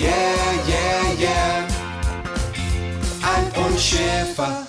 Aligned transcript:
yeah, 0.00 0.10
yeah, 0.66 1.12
yeah. 1.18 1.68
Alf 3.22 3.66
und 3.66 3.80
Schäfer. 3.80 4.66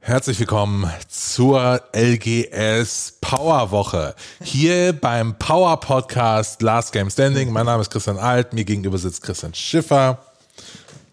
Herzlich 0.00 0.40
willkommen 0.40 0.90
zur 1.08 1.82
LGS 1.94 3.18
Power 3.20 3.70
Woche. 3.70 4.14
Hier 4.42 4.92
beim 4.92 5.38
Power 5.38 5.78
Podcast 5.78 6.62
Last 6.62 6.92
Game 6.92 7.10
Standing. 7.10 7.52
Mein 7.52 7.66
Name 7.66 7.82
ist 7.82 7.90
Christian 7.90 8.18
Alt, 8.18 8.52
mir 8.52 8.64
gegenüber 8.64 8.98
sitzt 8.98 9.22
Christian 9.22 9.54
Schiffer. 9.54 10.18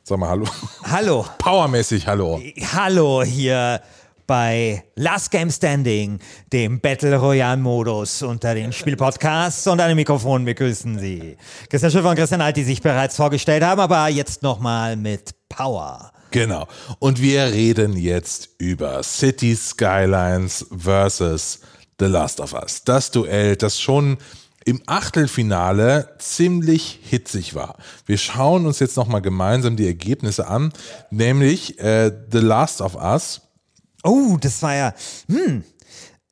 Sag 0.04 0.18
mal 0.18 0.30
Hallo. 0.30 0.46
Hallo. 0.84 1.26
Powermäßig 1.38 2.08
Hallo. 2.08 2.42
Hallo 2.74 3.24
hier 3.24 3.82
bei 4.28 4.84
Last 4.96 5.32
Game 5.32 5.50
Standing, 5.50 6.20
dem 6.52 6.80
Battle 6.80 7.18
Royale 7.18 7.58
Modus 7.58 8.22
unter 8.22 8.56
den 8.56 8.72
Spielpodcasts 8.74 9.68
und 9.68 9.78
den 9.78 9.96
Mikrofon 9.96 10.46
begrüßen 10.46 11.00
Sie 11.00 11.38
Christian 11.70 11.92
Schiffer 11.92 12.10
und 12.10 12.16
Christian 12.16 12.42
Alt, 12.42 12.58
die 12.58 12.64
sich 12.64 12.82
bereits 12.82 13.16
vorgestellt 13.16 13.64
haben, 13.64 13.82
aber 13.82 14.08
jetzt 14.10 14.44
nochmal 14.44 14.96
mit 14.96 15.36
Power. 15.50 16.12
Genau. 16.32 16.68
Und 17.00 17.22
wir 17.22 17.46
reden 17.46 17.96
jetzt 17.96 18.50
über 18.58 19.04
City 19.04 19.56
Skylines 19.56 20.66
versus 20.76 21.62
The 22.00 22.08
Last 22.08 22.42
of 22.42 22.54
Us. 22.54 22.84
Das 22.84 23.12
Duell, 23.12 23.56
das 23.56 23.80
schon 23.80 24.18
im 24.66 24.82
Achtelfinale 24.88 26.10
ziemlich 26.18 27.00
hitzig 27.04 27.54
war. 27.54 27.78
Wir 28.06 28.18
schauen 28.18 28.66
uns 28.66 28.80
jetzt 28.80 28.98
nochmal 28.98 29.22
gemeinsam 29.22 29.76
die 29.76 29.86
Ergebnisse 29.86 30.48
an, 30.48 30.74
nämlich 31.12 31.80
äh, 31.80 32.12
The 32.32 32.40
Last 32.40 32.82
of 32.82 32.96
Us. 32.96 33.42
Oh, 34.06 34.38
das 34.40 34.62
war 34.62 34.76
ja, 34.76 34.94
hm, 35.28 35.64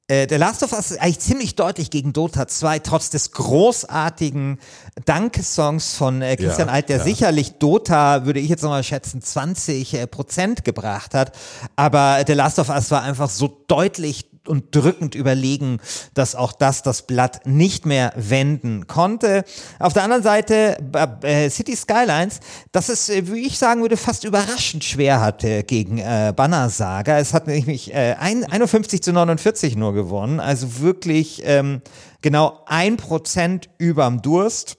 äh, 0.08 0.28
der 0.28 0.38
Last 0.38 0.62
of 0.64 0.74
Us 0.74 0.92
ist 0.92 1.02
eigentlich 1.02 1.20
ziemlich 1.20 1.56
deutlich 1.56 1.90
gegen 1.90 2.12
Dota 2.12 2.46
2, 2.46 2.80
trotz 2.80 3.10
des 3.10 3.32
großartigen 3.32 4.60
Dankesongs 5.06 5.96
von 5.96 6.22
äh, 6.22 6.36
Christian 6.36 6.68
Ja, 6.68 6.74
Alt, 6.74 6.90
der 6.90 6.98
ja. 6.98 7.04
sicherlich 7.04 7.54
Dota, 7.54 8.26
würde 8.26 8.42
ich 8.42 8.50
jetzt 8.50 8.64
nochmal 8.64 8.84
schätzen, 8.84 9.22
20 9.22 9.94
äh, 9.94 10.08
Prozent 10.08 10.66
gebracht 10.66 11.14
hat. 11.14 11.32
Aber 11.78 12.24
der 12.26 12.36
Last 12.36 12.60
of 12.60 12.70
Us 12.70 12.92
war 12.92 13.02
einfach 13.02 13.30
so 13.30 13.64
deutlich 13.68 14.30
und 14.48 14.76
drückend 14.76 15.16
überlegen, 15.16 15.80
dass 16.14 16.36
auch 16.36 16.52
das 16.52 16.84
das 16.84 17.04
Blatt 17.04 17.46
nicht 17.46 17.86
mehr 17.86 18.14
wenden 18.16 18.88
konnte. 18.88 19.44
Auf 19.80 19.94
der 19.94 20.04
anderen 20.04 20.24
Seite 20.24 20.78
äh, 21.22 21.50
City 21.50 21.76
Skylines, 21.76 22.40
das 22.72 22.90
es, 22.90 23.10
äh, 23.10 23.28
wie 23.32 23.46
ich 23.46 23.58
sagen 23.58 23.82
würde, 23.82 23.98
fast 23.98 24.24
überraschend 24.24 24.84
schwer 24.84 25.22
hatte 25.22 25.64
gegen 25.64 25.98
äh, 25.98 26.34
Banner 26.36 26.70
Saga. 26.70 27.18
Es 27.20 27.34
hat 27.34 27.48
nämlich 27.48 27.94
äh, 27.94 28.16
ein, 28.20 28.44
51 28.44 29.02
zu 29.02 29.14
49 29.14 29.76
nur 29.76 29.94
gewonnen, 29.94 30.40
also 30.40 30.80
wirklich 30.80 31.42
ähm, 31.46 31.82
genau 32.22 32.64
ein 32.66 32.98
Prozent 32.98 33.70
überm 33.78 34.22
Durst. 34.22 34.78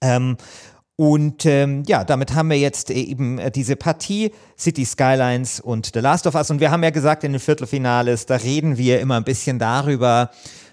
Ähm, 0.00 0.36
und 0.96 1.44
ähm, 1.44 1.82
ja, 1.86 2.04
damit 2.04 2.34
haben 2.34 2.48
wir 2.48 2.58
jetzt 2.58 2.90
eben 2.90 3.38
äh, 3.38 3.50
diese 3.50 3.76
Partie 3.76 4.32
City 4.58 4.86
Skylines 4.86 5.60
und 5.60 5.90
The 5.92 6.00
Last 6.00 6.26
of 6.26 6.34
Us. 6.34 6.50
Und 6.50 6.60
wir 6.60 6.70
haben 6.70 6.82
ja 6.82 6.90
gesagt 6.90 7.22
in 7.22 7.32
den 7.32 7.40
Viertelfinales, 7.40 8.24
da 8.24 8.36
reden 8.36 8.78
wir 8.78 9.00
immer 9.00 9.16
ein 9.16 9.24
bisschen 9.24 9.58
darüber, 9.58 10.30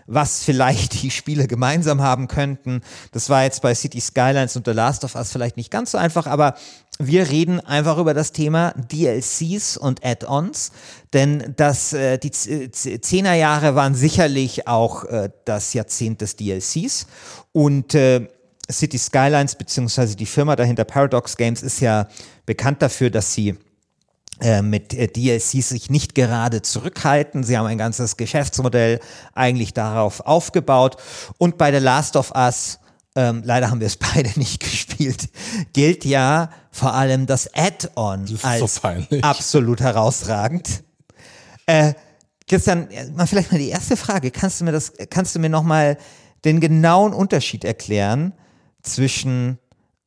was 0.08 0.44
vielleicht 0.44 1.02
die 1.04 1.12
Spiele 1.12 1.48
gemeinsam 1.48 2.02
haben 2.02 2.28
könnten. 2.28 2.82
Das 3.12 3.30
war 3.30 3.44
jetzt 3.44 3.62
bei 3.62 3.76
City 3.76 4.00
Skylines 4.00 4.56
und 4.56 4.66
The 4.66 4.72
Last 4.72 5.04
of 5.04 5.16
Us 5.16 5.32
vielleicht 5.32 5.58
nicht 5.58 5.72
ganz 5.72 5.92
so 5.92 5.98
einfach, 5.98 6.26
aber 6.28 6.56
wir 7.00 7.30
reden 7.30 7.60
einfach 7.60 7.98
über 7.98 8.14
das 8.14 8.32
Thema 8.32 8.74
DLCs 8.92 9.78
und 9.78 10.06
Add-ons, 10.06 10.72
denn 11.12 11.54
das, 11.58 11.92
äh, 11.94 12.18
die 12.18 12.32
Z- 12.32 13.04
Zehnerjahre 13.04 13.76
waren 13.76 13.96
sicherlich 13.96 14.68
auch 14.68 15.04
äh, 15.06 15.30
das 15.46 15.74
Jahrzehnt 15.74 16.22
des 16.22 16.36
DLCs 16.36 17.08
und 17.52 17.96
äh, 17.96 18.28
City 18.72 18.98
Skylines 18.98 19.56
beziehungsweise 19.56 20.16
die 20.16 20.26
Firma 20.26 20.56
dahinter 20.56 20.86
Paradox 20.86 21.36
Games 21.38 21.62
ist 21.64 21.80
ja 21.80 22.08
bekannt 22.46 22.82
dafür, 22.82 23.10
dass 23.10 23.34
sie 23.34 23.58
äh, 24.40 24.62
mit 24.62 24.94
äh, 24.94 25.08
DLCs 25.08 25.70
sich 25.70 25.90
nicht 25.90 26.16
gerade 26.16 26.62
zurückhalten. 26.62 27.44
Sie 27.44 27.58
haben 27.58 27.68
ein 27.68 27.78
ganzes 27.78 28.18
Geschäftsmodell 28.18 29.00
eigentlich 29.34 29.74
darauf 29.74 30.22
aufgebaut. 30.22 30.98
Und 31.38 31.58
bei 31.58 31.72
The 31.72 31.84
Last 31.84 32.16
of 32.16 32.32
Us, 32.36 32.80
ähm, 33.16 33.44
leider 33.46 33.70
haben 33.70 33.80
wir 33.80 33.88
es 33.88 33.98
beide 34.14 34.32
nicht 34.40 34.62
gespielt, 34.62 35.30
gilt 35.74 36.04
ja 36.06 36.50
vor 36.72 36.94
allem 36.94 37.28
das 37.28 37.54
Add-on 37.54 38.26
so 38.28 38.38
als 38.42 38.80
peinlich. 38.80 39.24
absolut 39.24 39.82
herausragend. 39.82 40.84
Äh, 41.66 41.94
Christian, 42.48 42.90
äh, 42.90 43.10
mal 43.12 43.28
vielleicht 43.28 43.52
mal 43.52 43.60
die 43.60 43.70
erste 43.70 43.96
Frage. 43.96 44.32
Kannst 44.32 44.60
du 44.60 44.66
mir 44.66 44.72
das, 44.72 44.94
kannst 45.10 45.36
du 45.36 45.40
mir 45.40 45.50
nochmal 45.50 45.98
den 46.44 46.60
genauen 46.60 47.14
Unterschied 47.14 47.64
erklären 47.64 48.34
zwischen 48.84 49.58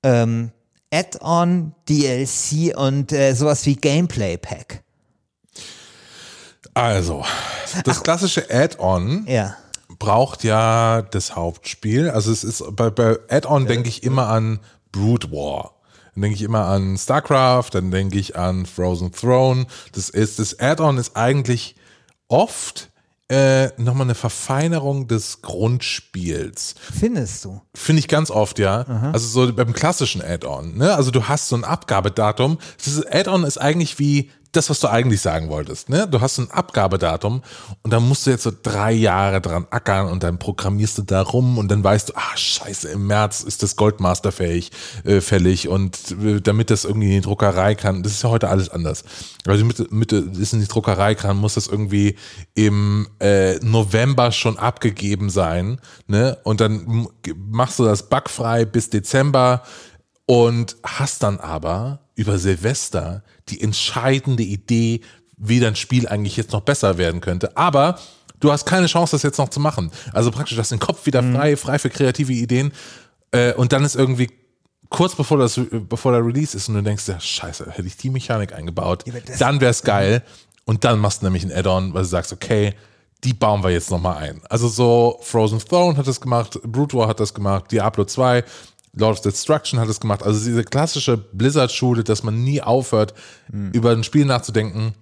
ähm, 0.02 0.52
Add-on, 0.92 1.74
DLC 1.88 2.76
und 2.76 3.12
äh, 3.12 3.34
sowas 3.34 3.66
wie 3.66 3.76
Gameplay-Pack? 3.76 4.82
Also, 6.74 7.24
das 7.84 8.02
klassische 8.02 8.50
Add-on 8.50 9.24
Ja. 9.26 9.56
braucht 9.98 10.44
ja 10.44 11.02
das 11.02 11.34
Hauptspiel. 11.34 12.10
Also 12.10 12.30
es 12.30 12.44
ist 12.44 12.62
bei, 12.76 12.90
bei 12.90 13.16
Add-on 13.28 13.66
denke 13.66 13.88
ich 13.88 14.02
immer 14.02 14.28
an 14.28 14.60
Brood 14.92 15.32
War. 15.32 15.72
Dann 16.14 16.22
denke 16.22 16.36
ich 16.36 16.42
immer 16.42 16.66
an 16.66 16.96
StarCraft, 16.96 17.70
dann 17.72 17.90
denke 17.90 18.18
ich 18.18 18.36
an 18.36 18.66
Frozen 18.66 19.12
Throne. 19.12 19.66
Das 19.92 20.08
ist 20.10 20.38
das 20.38 20.58
Add-on 20.58 20.98
ist 20.98 21.16
eigentlich 21.16 21.76
oft 22.28 22.90
äh, 23.28 23.68
nochmal 23.80 24.06
eine 24.06 24.14
Verfeinerung 24.14 25.08
des 25.08 25.42
Grundspiels. 25.42 26.74
Findest 26.78 27.44
du? 27.44 27.60
Finde 27.74 28.00
ich 28.00 28.08
ganz 28.08 28.30
oft, 28.30 28.58
ja. 28.58 28.84
Also 29.12 29.46
so 29.46 29.52
beim 29.52 29.72
klassischen 29.72 30.22
Add-on, 30.22 30.76
ne? 30.76 30.94
Also 30.94 31.10
du 31.10 31.24
hast 31.24 31.48
so 31.48 31.56
ein 31.56 31.64
Abgabedatum. 31.64 32.58
Das 32.84 33.04
Add-on 33.04 33.44
ist 33.44 33.58
eigentlich 33.58 33.98
wie 33.98 34.30
das, 34.56 34.70
was 34.70 34.80
du 34.80 34.88
eigentlich 34.88 35.20
sagen 35.20 35.48
wolltest, 35.48 35.88
ne? 35.88 36.08
Du 36.08 36.20
hast 36.20 36.38
ein 36.38 36.50
Abgabedatum 36.50 37.42
und 37.82 37.92
dann 37.92 38.06
musst 38.08 38.26
du 38.26 38.30
jetzt 38.30 38.42
so 38.42 38.52
drei 38.62 38.92
Jahre 38.92 39.40
dran 39.40 39.66
ackern 39.70 40.08
und 40.08 40.22
dann 40.22 40.38
programmierst 40.38 40.98
du 40.98 41.02
da 41.02 41.22
rum 41.22 41.58
und 41.58 41.68
dann 41.68 41.84
weißt 41.84 42.08
du, 42.08 42.12
ah, 42.16 42.36
scheiße, 42.36 42.88
im 42.88 43.06
März 43.06 43.42
ist 43.42 43.62
das 43.62 43.76
Goldmaster 43.76 44.32
fähig, 44.32 44.70
äh, 45.04 45.20
fällig 45.20 45.68
und 45.68 45.98
äh, 46.22 46.40
damit 46.40 46.70
das 46.70 46.84
irgendwie 46.84 47.08
in 47.08 47.22
die 47.22 47.26
Druckerei 47.26 47.74
kann, 47.74 48.02
das 48.02 48.12
ist 48.12 48.22
ja 48.22 48.30
heute 48.30 48.48
alles 48.48 48.68
anders. 48.68 49.04
Also 49.46 49.64
mit, 49.64 49.92
mit 49.92 50.12
es 50.12 50.52
in 50.52 50.60
die 50.60 50.68
Druckerei 50.68 51.14
kann, 51.14 51.36
muss 51.36 51.54
das 51.54 51.66
irgendwie 51.66 52.16
im 52.54 53.08
äh, 53.20 53.56
November 53.56 54.32
schon 54.32 54.58
abgegeben 54.58 55.30
sein, 55.30 55.80
ne? 56.06 56.38
Und 56.44 56.60
dann 56.60 57.08
machst 57.50 57.78
du 57.78 57.84
das 57.84 58.08
bugfrei 58.08 58.64
bis 58.64 58.90
Dezember 58.90 59.62
und 60.26 60.76
hast 60.82 61.22
dann 61.22 61.38
aber 61.38 62.00
über 62.16 62.38
Silvester 62.38 63.22
die 63.48 63.60
entscheidende 63.60 64.42
Idee, 64.42 65.02
wie 65.36 65.60
dein 65.60 65.76
Spiel 65.76 66.08
eigentlich 66.08 66.36
jetzt 66.36 66.52
noch 66.52 66.62
besser 66.62 66.98
werden 66.98 67.20
könnte. 67.20 67.56
Aber 67.56 67.98
du 68.40 68.50
hast 68.50 68.66
keine 68.66 68.86
Chance, 68.86 69.14
das 69.14 69.22
jetzt 69.22 69.38
noch 69.38 69.50
zu 69.50 69.60
machen. 69.60 69.92
Also 70.12 70.30
praktisch, 70.32 70.56
du 70.56 70.60
hast 70.60 70.72
den 70.72 70.78
Kopf 70.80 71.06
wieder 71.06 71.22
frei, 71.22 71.56
frei 71.56 71.78
für 71.78 71.90
kreative 71.90 72.32
Ideen. 72.32 72.72
Äh, 73.30 73.52
und 73.54 73.72
dann 73.72 73.84
ist 73.84 73.94
irgendwie 73.96 74.30
kurz 74.88 75.14
bevor 75.14 75.38
das, 75.38 75.60
bevor 75.88 76.12
der 76.12 76.24
Release 76.24 76.56
ist 76.56 76.68
und 76.68 76.74
du 76.76 76.82
denkst, 76.82 77.06
ja, 77.08 77.20
scheiße, 77.20 77.70
hätte 77.70 77.86
ich 77.86 77.96
die 77.96 78.08
Mechanik 78.10 78.52
eingebaut, 78.54 79.04
das- 79.26 79.38
dann 79.38 79.60
wäre 79.60 79.70
es 79.70 79.82
geil. 79.82 80.22
Und 80.64 80.84
dann 80.84 80.98
machst 80.98 81.20
du 81.22 81.26
nämlich 81.26 81.44
ein 81.44 81.52
Add-on, 81.52 81.92
weil 81.94 82.02
du 82.02 82.08
sagst, 82.08 82.32
okay, 82.32 82.74
die 83.24 83.32
bauen 83.34 83.62
wir 83.62 83.70
jetzt 83.70 83.90
nochmal 83.90 84.16
ein. 84.18 84.40
Also 84.48 84.68
so 84.68 85.18
Frozen 85.22 85.58
Throne 85.58 85.96
hat 85.96 86.06
das 86.06 86.20
gemacht, 86.20 86.58
Brood 86.64 86.92
War 86.94 87.08
hat 87.08 87.20
das 87.20 87.34
gemacht, 87.34 87.70
Diablo 87.72 88.04
2. 88.04 88.42
Lord 88.96 89.18
of 89.18 89.20
Destruction 89.20 89.78
hat 89.78 89.88
es 89.88 90.00
gemacht. 90.00 90.22
Also 90.22 90.44
diese 90.44 90.64
klassische 90.64 91.16
Blizzard-Schule, 91.16 92.02
dass 92.02 92.22
man 92.22 92.42
nie 92.42 92.62
aufhört, 92.62 93.14
über 93.72 93.92
ein 93.92 94.04
Spiel 94.04 94.24
nachzudenken. 94.24 94.94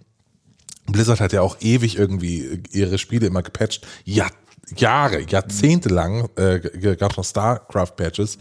Blizzard 0.87 1.21
hat 1.21 1.33
ja 1.33 1.41
auch 1.41 1.57
ewig 1.61 1.97
irgendwie 1.97 2.63
ihre 2.73 2.99
Spiele 2.99 3.27
immer 3.27 3.43
gepatcht. 3.43 3.87
Ja, 4.05 4.29
Jahre, 4.77 5.21
Jahrzehnte 5.21 5.89
lang 5.89 6.29
äh, 6.37 6.59
gab 6.97 7.13
es 7.13 7.17
noch 7.17 7.25
StarCraft-Patches. 7.25 8.39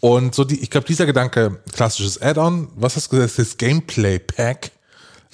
Und 0.00 0.34
so 0.34 0.44
die, 0.44 0.60
ich 0.60 0.70
glaube, 0.70 0.86
dieser 0.86 1.06
Gedanke, 1.06 1.60
klassisches 1.72 2.20
Add-on, 2.20 2.68
was 2.74 2.96
hast 2.96 3.12
du 3.12 3.16
gesagt, 3.16 3.38
das 3.38 3.56
Gameplay-Pack. 3.56 4.72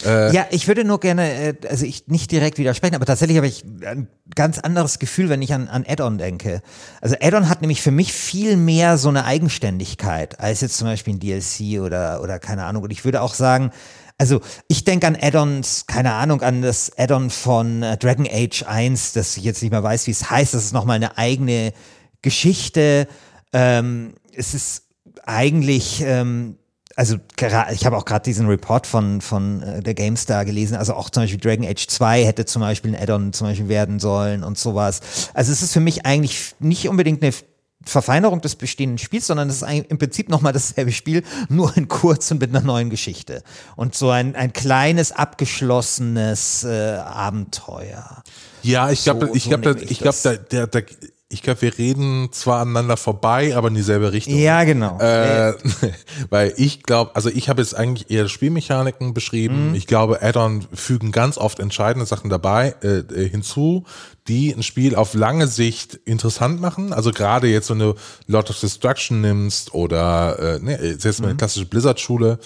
Ja, 0.05 0.47
ich 0.51 0.69
würde 0.69 0.85
nur 0.85 1.01
gerne, 1.01 1.33
äh, 1.33 1.55
also 1.69 1.87
ich 1.87 2.07
nicht 2.07 2.31
direkt 2.31 2.59
widersprechen, 2.59 2.95
aber 2.95 3.07
tatsächlich 3.07 3.39
habe 3.39 3.47
ich 3.47 3.65
ein 3.65 4.09
ganz 4.35 4.59
anderes 4.59 4.99
Gefühl, 4.99 5.29
wenn 5.29 5.41
ich 5.41 5.55
an, 5.55 5.69
an 5.69 5.85
Add-on 5.89 6.19
denke. 6.19 6.61
Also 7.01 7.17
Add-on 7.21 7.49
hat 7.49 7.63
nämlich 7.63 7.81
für 7.81 7.91
mich 7.91 8.13
viel 8.13 8.57
mehr 8.57 8.99
so 8.99 9.09
eine 9.09 9.25
Eigenständigkeit 9.25 10.39
als 10.39 10.61
jetzt 10.61 10.77
zum 10.77 10.89
Beispiel 10.89 11.15
ein 11.15 11.21
DLC 11.21 11.81
oder, 11.81 12.21
oder 12.23 12.39
keine 12.39 12.65
Ahnung. 12.65 12.83
Und 12.83 12.91
ich 12.91 13.05
würde 13.05 13.23
auch 13.23 13.33
sagen, 13.33 13.71
also 14.19 14.41
ich 14.69 14.85
denke 14.85 15.07
an 15.07 15.17
Add-ons, 15.21 15.87
keine 15.87 16.13
Ahnung, 16.15 16.43
an 16.43 16.63
das 16.63 16.91
Add-on 16.99 17.31
von 17.31 17.83
äh, 17.83 17.97
Dragon 17.99 18.27
Age 18.31 18.65
1, 18.67 19.13
das 19.13 19.37
ich 19.37 19.45
jetzt 19.45 19.63
nicht 19.63 19.73
mehr 19.73 19.83
weiß, 19.83 20.07
wie 20.07 20.13
es 20.13 20.31
heißt. 20.31 20.55
Das 20.55 20.65
ist 20.65 20.73
nochmal 20.73 20.97
eine 20.97 21.19
eigene 21.19 21.73
Geschichte. 22.23 23.09
Ähm, 23.53 24.15
es 24.35 24.55
ist 24.55 24.85
eigentlich, 25.25 26.03
ähm, 26.03 26.57
also 26.97 27.17
ich 27.73 27.85
habe 27.87 27.97
auch 27.97 28.05
gerade 28.07 28.25
diesen 28.25 28.49
Report 28.49 28.87
von, 28.87 29.21
von 29.21 29.63
äh, 29.63 29.83
der 29.83 29.95
GameStar 29.95 30.45
gelesen, 30.45 30.77
also 30.77 30.95
auch 30.95 31.11
zum 31.11 31.23
Beispiel 31.25 31.39
Dragon 31.39 31.65
Age 31.67 31.87
2 31.87 32.25
hätte 32.25 32.47
zum 32.47 32.61
Beispiel 32.63 32.95
ein 32.97 33.01
Add-on 33.03 33.33
zum 33.35 33.47
Beispiel 33.49 33.69
werden 33.69 34.01
sollen 34.01 34.43
und 34.43 34.59
sowas. 34.59 35.01
Also 35.35 35.53
es 35.53 35.63
ist 35.63 35.73
für 35.75 35.81
mich 35.81 36.07
eigentlich 36.07 36.55
nicht 36.59 36.89
unbedingt 36.89 37.23
eine 37.23 37.33
Verfeinerung 37.85 38.41
des 38.41 38.57
bestehenden 38.57 38.99
Spiels, 38.99 39.27
sondern 39.29 39.49
es 39.49 39.57
ist 39.57 39.63
eigentlich 39.63 39.91
im 39.91 39.99
Prinzip 39.99 40.29
nochmal 40.31 40.53
dasselbe 40.53 40.91
Spiel, 40.91 41.23
nur 41.49 41.77
in 41.77 41.87
kurz 41.87 42.31
und 42.31 42.41
mit 42.41 42.51
einer 42.51 42.65
neuen 42.65 42.91
Geschichte. 42.91 43.43
Und 43.77 43.95
so 43.95 44.11
ein, 44.11 44.35
ein 44.35 44.53
kleines, 44.53 45.13
abgeschlossenes 45.13 46.65
äh, 46.65 46.95
Abenteuer. 46.97 48.23
Ja, 48.63 48.91
ich 48.91 49.05
glaube, 49.05 49.27
So- 49.29 49.35
ich 49.35 49.45
so 49.45 49.51
glaube, 49.51 49.75
nehme 49.75 49.83
ich 49.83 49.99
glaube, 49.99 50.17
da, 50.23 50.35
der, 50.35 50.67
der, 50.67 50.85
ich 51.29 51.43
glaube, 51.43 51.63
wir 51.63 51.77
reden 51.77 52.29
zwar 52.31 52.61
aneinander 52.61 52.97
vorbei, 52.97 53.57
aber 53.57 53.67
in 53.69 53.75
dieselbe 53.75 54.13
Richtung. 54.13 54.39
Ja, 54.39 54.63
genau. 54.63 54.99
Äh, 55.01 55.55
weil 56.31 56.55
ich 56.57 56.85
glaube, 56.85 57.17
also 57.17 57.31
ich 57.31 57.49
habe 57.49 57.61
jetzt 57.61 57.75
eigentlich 57.75 58.11
eher 58.11 58.29
Spielmechaniken 58.29 59.13
beschrieben. 59.13 59.71
Mhm. 59.71 59.75
Ich 59.75 59.89
glaube, 59.89 60.23
Add-on 60.23 60.65
fügen 60.73 61.11
ganz 61.11 61.37
oft 61.37 61.59
entscheidende 61.59 62.07
Sachen 62.07 62.31
dabei 62.31 62.77
äh, 62.83 62.99
äh, 62.99 63.29
hinzu, 63.29 63.85
die 64.29 64.53
ein 64.53 64.63
Spiel 64.63 64.95
auf 64.95 65.15
lange 65.15 65.49
Sicht 65.49 65.95
interessant 66.05 66.61
machen. 66.61 66.93
Also 66.93 67.11
gerade 67.11 67.49
jetzt, 67.49 67.71
wenn 67.71 67.81
du 67.81 67.95
Lord 68.29 68.51
of 68.51 68.61
Destruction 68.61 69.21
nimmst 69.21 69.75
oder 69.75 70.39
äh, 70.39 70.59
ne, 70.61 70.79
jetzt 70.81 71.05
mal 71.21 71.27
eine 71.27 71.35
Mhm. 71.35 71.39
klassische 71.39 71.67
Blizzard-Schule. 71.67 72.39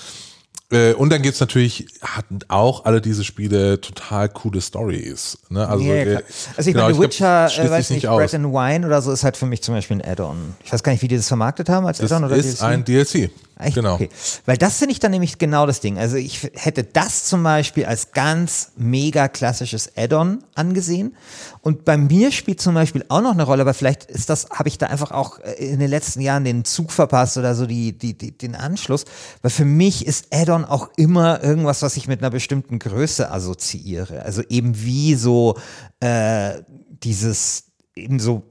Äh, 0.70 0.92
und 0.94 1.10
dann 1.10 1.22
gibt's 1.22 1.40
natürlich, 1.40 1.88
hatten 2.00 2.40
auch 2.48 2.84
alle 2.84 3.00
diese 3.00 3.24
Spiele 3.24 3.80
total 3.80 4.28
coole 4.28 4.60
Stories. 4.60 5.38
Ne? 5.48 5.66
Also, 5.66 5.84
ja, 5.84 5.94
ja, 5.94 6.02
äh. 6.02 6.22
Also 6.56 6.70
ich 6.70 6.74
genau, 6.74 6.84
meine, 6.84 6.94
glaub, 6.94 7.04
Witcher, 7.04 7.48
schließt 7.48 7.68
äh, 7.68 7.70
weiß 7.70 7.90
nicht, 7.90 8.08
aus. 8.08 8.18
Bread 8.18 8.34
and 8.34 8.52
Wine 8.52 8.86
oder 8.86 9.02
so 9.02 9.10
ist 9.10 9.24
halt 9.24 9.36
für 9.36 9.46
mich 9.46 9.62
zum 9.62 9.74
Beispiel 9.74 9.96
ein 9.96 10.04
Add-on. 10.04 10.54
Ich 10.64 10.72
weiß 10.72 10.82
gar 10.82 10.92
nicht, 10.92 11.02
wie 11.02 11.08
die 11.08 11.16
das 11.16 11.26
vermarktet 11.26 11.68
haben 11.68 11.86
als 11.86 12.00
Add-on 12.00 12.24
oder 12.24 12.36
ist 12.36 12.60
DLC. 12.60 12.68
ein 12.68 12.84
DLC. 12.84 13.30
Echt? 13.60 13.74
Genau. 13.74 13.94
Okay. 13.94 14.08
Weil 14.46 14.56
das 14.56 14.78
finde 14.78 14.92
ich 14.92 15.00
dann 15.00 15.10
nämlich 15.10 15.38
genau 15.38 15.66
das 15.66 15.80
Ding. 15.80 15.98
Also 15.98 16.16
ich 16.16 16.50
hätte 16.54 16.82
das 16.82 17.24
zum 17.24 17.42
Beispiel 17.42 17.84
als 17.84 18.12
ganz 18.12 18.72
mega 18.76 19.28
klassisches 19.28 19.96
Add-on 19.96 20.44
angesehen. 20.54 21.14
Und 21.60 21.84
bei 21.84 21.96
mir 21.96 22.32
spielt 22.32 22.60
zum 22.60 22.74
Beispiel 22.74 23.04
auch 23.08 23.20
noch 23.20 23.32
eine 23.32 23.42
Rolle, 23.42 23.62
aber 23.62 23.74
vielleicht 23.74 24.04
ist 24.04 24.30
das, 24.30 24.48
habe 24.50 24.68
ich 24.68 24.78
da 24.78 24.86
einfach 24.86 25.10
auch 25.10 25.38
in 25.58 25.78
den 25.78 25.90
letzten 25.90 26.20
Jahren 26.20 26.44
den 26.44 26.64
Zug 26.64 26.90
verpasst 26.90 27.36
oder 27.36 27.54
so 27.54 27.66
die, 27.66 27.92
die, 27.92 28.16
die, 28.16 28.32
den 28.32 28.54
Anschluss. 28.54 29.04
Weil 29.42 29.50
für 29.50 29.66
mich 29.66 30.06
ist 30.06 30.28
Add-on 30.32 30.59
auch 30.64 30.88
immer 30.96 31.42
irgendwas, 31.42 31.82
was 31.82 31.96
ich 31.96 32.08
mit 32.08 32.20
einer 32.20 32.30
bestimmten 32.30 32.78
Größe 32.78 33.30
assoziiere. 33.30 34.22
Also 34.22 34.42
eben 34.48 34.80
wie 34.82 35.14
so 35.14 35.56
äh, 36.00 36.62
dieses, 37.02 37.64
eben 37.94 38.18
so 38.20 38.42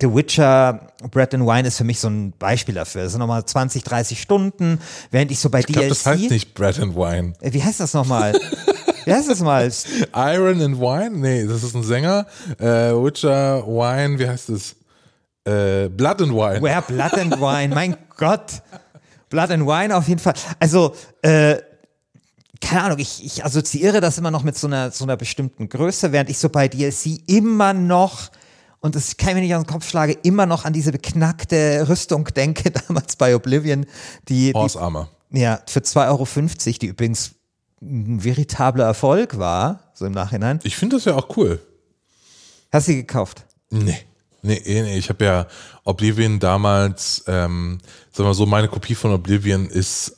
The 0.00 0.12
Witcher 0.12 0.88
Bread 1.12 1.32
and 1.34 1.46
Wine 1.46 1.68
ist 1.68 1.76
für 1.78 1.84
mich 1.84 2.00
so 2.00 2.08
ein 2.08 2.32
Beispiel 2.38 2.74
dafür. 2.74 3.04
Das 3.04 3.12
sind 3.12 3.20
nochmal 3.20 3.44
20, 3.44 3.84
30 3.84 4.20
Stunden, 4.20 4.80
während 5.12 5.30
ich 5.30 5.38
so 5.38 5.48
bei 5.48 5.60
Ich 5.60 5.66
DLC. 5.66 5.88
das 5.88 6.06
heißt 6.06 6.30
nicht 6.30 6.54
Bread 6.54 6.80
and 6.80 6.96
Wine. 6.96 7.34
Äh, 7.40 7.52
Wie 7.52 7.62
heißt 7.62 7.78
das 7.80 7.94
nochmal? 7.94 8.32
Wie 9.04 9.12
heißt 9.14 9.30
das 9.30 9.38
mal? 9.40 9.70
Iron 10.16 10.60
and 10.60 10.80
Wine? 10.80 11.10
Nee, 11.18 11.46
das 11.46 11.62
ist 11.62 11.76
ein 11.76 11.84
Sänger. 11.84 12.26
Äh, 12.58 12.90
Witcher, 12.92 13.64
Wine, 13.64 14.18
wie 14.18 14.28
heißt 14.28 14.48
es? 14.48 14.74
Äh, 15.44 15.88
Blood 15.88 16.22
and 16.22 16.32
Wine. 16.32 16.60
Where 16.60 16.82
Blood 16.82 17.14
and 17.14 17.40
Wine, 17.40 17.72
mein 17.72 17.96
Gott. 18.16 18.62
Blood 19.28 19.50
and 19.50 19.66
Wine 19.66 19.96
auf 19.96 20.08
jeden 20.08 20.20
Fall. 20.20 20.34
Also, 20.58 20.94
äh, 21.22 21.56
keine 22.60 22.82
Ahnung, 22.82 22.98
ich, 22.98 23.24
ich 23.24 23.44
assoziiere 23.44 24.00
das 24.00 24.18
immer 24.18 24.30
noch 24.30 24.42
mit 24.42 24.56
so 24.56 24.66
einer, 24.66 24.90
so 24.90 25.04
einer 25.04 25.16
bestimmten 25.16 25.68
Größe, 25.68 26.12
während 26.12 26.30
ich 26.30 26.38
so 26.38 26.48
bei 26.48 26.68
DLC 26.68 27.20
immer 27.26 27.72
noch, 27.72 28.30
und 28.80 28.94
das 28.94 29.16
kann 29.16 29.30
ich 29.30 29.34
mir 29.36 29.40
nicht 29.42 29.54
aus 29.54 29.64
dem 29.64 29.70
Kopf 29.70 29.88
schlage, 29.88 30.12
immer 30.22 30.46
noch 30.46 30.64
an 30.64 30.72
diese 30.72 30.92
beknackte 30.92 31.86
Rüstung 31.88 32.24
denke, 32.34 32.70
damals 32.88 33.16
bei 33.16 33.34
Oblivion, 33.34 33.86
die, 34.28 34.52
Horse 34.52 34.80
Armor. 34.80 35.10
Ja, 35.30 35.60
für 35.66 35.80
2,50 35.80 36.06
Euro, 36.08 36.78
die 36.80 36.86
übrigens 36.86 37.32
ein 37.82 38.24
veritabler 38.24 38.84
Erfolg 38.84 39.38
war, 39.38 39.90
so 39.92 40.06
im 40.06 40.12
Nachhinein. 40.12 40.60
Ich 40.62 40.76
finde 40.76 40.96
das 40.96 41.04
ja 41.04 41.14
auch 41.14 41.36
cool. 41.36 41.60
Hast 42.72 42.88
du 42.88 42.92
sie 42.92 42.98
gekauft? 42.98 43.44
Nee. 43.70 43.98
Nee, 44.46 44.62
eh, 44.64 44.82
nee. 44.82 44.98
ich 44.98 45.08
habe 45.08 45.24
ja 45.24 45.46
Oblivion 45.84 46.38
damals, 46.38 47.24
ähm, 47.26 47.78
sagen 48.12 48.28
wir 48.28 48.34
so, 48.34 48.46
meine 48.46 48.68
Kopie 48.68 48.94
von 48.94 49.12
Oblivion 49.12 49.66
ist 49.66 50.16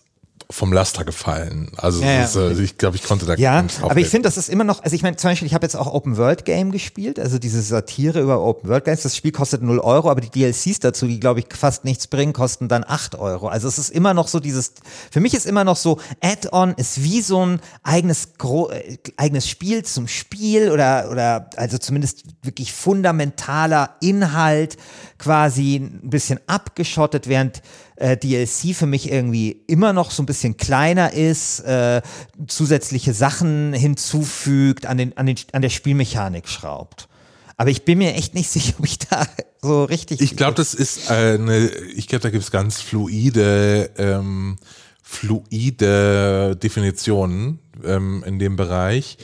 vom 0.51 0.73
Laster 0.73 1.05
gefallen. 1.05 1.71
Also 1.77 2.03
Ja, 2.03 2.25
ist, 2.25 2.35
äh, 2.35 2.53
ich 2.53 2.79
glaube, 2.79 2.97
ich 2.97 3.03
konnte 3.03 3.27
da 3.27 3.35
Ja, 3.35 3.65
aber 3.83 4.01
ich 4.01 4.09
finde, 4.09 4.29
das 4.29 4.39
ist 4.39 4.49
immer 4.49 4.65
noch, 4.65 4.83
also 4.83 4.97
ich 4.97 5.03
meine, 5.03 5.17
zum 5.17 5.29
Beispiel, 5.29 5.47
ich 5.47 5.53
habe 5.53 5.67
jetzt 5.67 5.77
auch 5.77 5.93
Open 5.93 6.17
World 6.17 6.47
Game 6.47 6.73
gespielt, 6.73 7.21
also 7.21 7.39
diese 7.39 7.61
Satire 7.61 8.21
über 8.23 8.43
Open 8.43 8.71
World 8.71 8.87
Games. 8.87 9.03
Das 9.03 9.15
Spiel 9.15 9.31
kostet 9.31 9.61
0 9.63 9.79
Euro, 9.79 10.11
aber 10.11 10.23
die 10.23 10.31
DLCs 10.31 10.81
dazu, 10.81 11.07
die 11.07 11.21
glaube 11.21 11.41
ich 11.41 11.47
fast 11.55 11.85
nichts 11.85 12.07
bringen, 12.07 12.33
kosten 12.33 12.69
dann 12.69 12.83
8 12.87 13.17
Euro. 13.17 13.49
Also 13.49 13.69
es 13.69 13.79
ist 13.79 13.91
immer 13.91 14.15
noch 14.15 14.27
so 14.27 14.41
dieses, 14.41 14.73
für 15.11 15.21
mich 15.21 15.35
ist 15.35 15.45
immer 15.45 15.65
noch 15.65 15.77
so, 15.77 16.01
Add-on 16.23 16.73
ist 16.75 17.03
wie 17.03 17.21
so 17.21 17.45
ein 17.45 17.61
eigenes, 17.83 18.29
äh, 18.71 18.97
eigenes 19.19 19.49
Spiel 19.51 19.85
zum 19.85 20.09
Spiel 20.09 20.71
oder, 20.71 21.11
oder 21.11 21.51
also 21.57 21.77
zumindest 21.77 22.25
wirklich 22.43 22.73
fundamentaler 22.73 23.97
Inhalt 24.01 24.79
quasi 25.19 25.77
ein 25.77 26.09
bisschen 26.09 26.41
abgeschottet, 26.47 27.29
während 27.29 27.61
äh, 27.99 28.17
DLC 28.17 28.75
für 28.75 28.87
mich 28.87 29.11
irgendwie 29.11 29.63
immer 29.67 29.93
noch 29.93 30.11
so 30.11 30.23
ein 30.23 30.27
bisschen 30.27 30.57
kleiner 30.57 31.13
ist, 31.13 31.61
äh, 31.61 32.01
zusätzliche 32.47 33.13
Sachen 33.13 33.73
hinzufügt, 33.73 34.87
an, 34.87 34.99
den, 34.99 35.17
an, 35.17 35.27
den, 35.27 35.37
an 35.53 35.63
der 35.63 35.69
Spielmechanik 35.69 36.49
schraubt. 36.49 37.09
Aber 37.57 37.71
ich 37.71 37.85
bin 37.85 37.99
mir 37.99 38.15
echt 38.15 38.35
nicht 38.35 38.49
sicher, 38.51 38.75
ob 38.79 38.85
ich 38.85 38.99
da 38.99 39.27
so 39.61 39.85
richtig. 39.85 40.21
Ich 40.21 40.37
glaube, 40.37 40.55
das 40.55 40.75
ist 40.75 41.11
eine, 41.11 41.69
ich 41.69 42.07
glaube, 42.07 42.23
da 42.23 42.31
gibt 42.31 42.45
es 42.45 42.51
ganz 42.51 42.81
fluide, 42.81 43.91
ähm, 43.99 44.57
fluide 45.03 46.57
Definitionen 46.57 47.59
ähm, 47.85 48.23
in 48.27 48.39
dem 48.39 48.57
Bereich. 48.57 49.19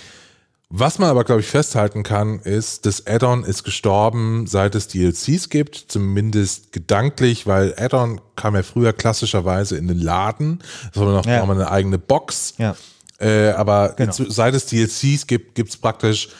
Was 0.70 0.98
man 0.98 1.08
aber, 1.08 1.24
glaube 1.24 1.40
ich, 1.42 1.46
festhalten 1.46 2.02
kann, 2.02 2.40
ist, 2.40 2.84
das 2.86 3.06
Add-on 3.06 3.44
ist 3.44 3.62
gestorben, 3.64 4.46
seit 4.46 4.74
es 4.74 4.88
DLCs 4.88 5.48
gibt, 5.50 5.76
zumindest 5.88 6.72
gedanklich, 6.72 7.46
weil 7.46 7.74
Add-on 7.78 8.20
kam 8.34 8.56
ja 8.56 8.62
früher 8.62 8.92
klassischerweise 8.92 9.76
in 9.76 9.86
den 9.86 9.98
Laden. 9.98 10.62
Das 10.92 11.02
war 11.04 11.12
noch, 11.12 11.26
Ja. 11.26 11.40
noch 11.40 11.46
mal 11.46 11.54
eine 11.54 11.70
eigene 11.70 11.98
Box. 11.98 12.54
Ja. 12.58 12.74
Äh, 13.20 13.50
aber 13.50 13.94
Genau. 13.96 14.12
seit 14.12 14.54
es 14.54 14.66
DLCs 14.66 15.26
gibt, 15.28 15.54
gibt 15.54 15.70
es 15.70 15.76
praktisch 15.76 16.30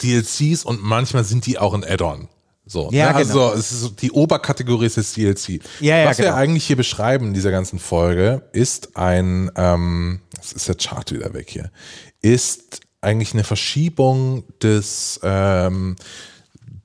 DLCs 0.00 0.64
und 0.64 0.82
manchmal 0.82 1.24
sind 1.24 1.46
die 1.46 1.58
auch 1.58 1.74
ein 1.74 1.84
Add-on. 1.84 2.28
So, 2.66 2.88
Ja, 2.92 3.10
ne? 3.10 3.16
also 3.16 3.32
genau. 3.32 3.52
es 3.54 3.72
ist 3.72 4.00
die 4.00 4.12
Oberkategorie 4.12 4.86
ist 4.86 4.96
das 4.96 5.12
DLC. 5.14 5.60
Ja, 5.80 5.96
ja, 5.98 6.06
Was 6.08 6.18
wir 6.18 6.26
genau. 6.26 6.36
eigentlich 6.36 6.64
hier 6.66 6.76
beschreiben 6.76 7.28
in 7.28 7.34
dieser 7.34 7.50
ganzen 7.50 7.80
Folge 7.80 8.48
ist 8.52 8.96
ein, 8.96 9.50
ähm, 9.56 10.20
das 10.36 10.52
ist 10.52 10.68
der 10.68 10.76
Chart 10.76 11.10
wieder 11.10 11.34
weg 11.34 11.50
hier, 11.50 11.72
ist 12.22 12.80
eigentlich 13.00 13.32
eine 13.32 13.44
Verschiebung 13.44 14.44
des 14.62 15.20
ähm, 15.22 15.96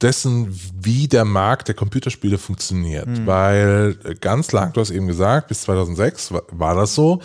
dessen, 0.01 0.59
wie 0.81 1.07
der 1.07 1.25
Markt 1.25 1.67
der 1.67 1.75
Computerspiele 1.75 2.37
funktioniert. 2.37 3.05
Hm. 3.05 3.27
Weil 3.27 3.97
äh, 4.03 4.15
ganz 4.15 4.51
lang, 4.51 4.73
du 4.73 4.81
hast 4.81 4.91
eben 4.91 5.07
gesagt, 5.07 5.47
bis 5.47 5.61
2006 5.61 6.31
war, 6.31 6.43
war 6.51 6.75
das 6.75 6.95
so, 6.95 7.21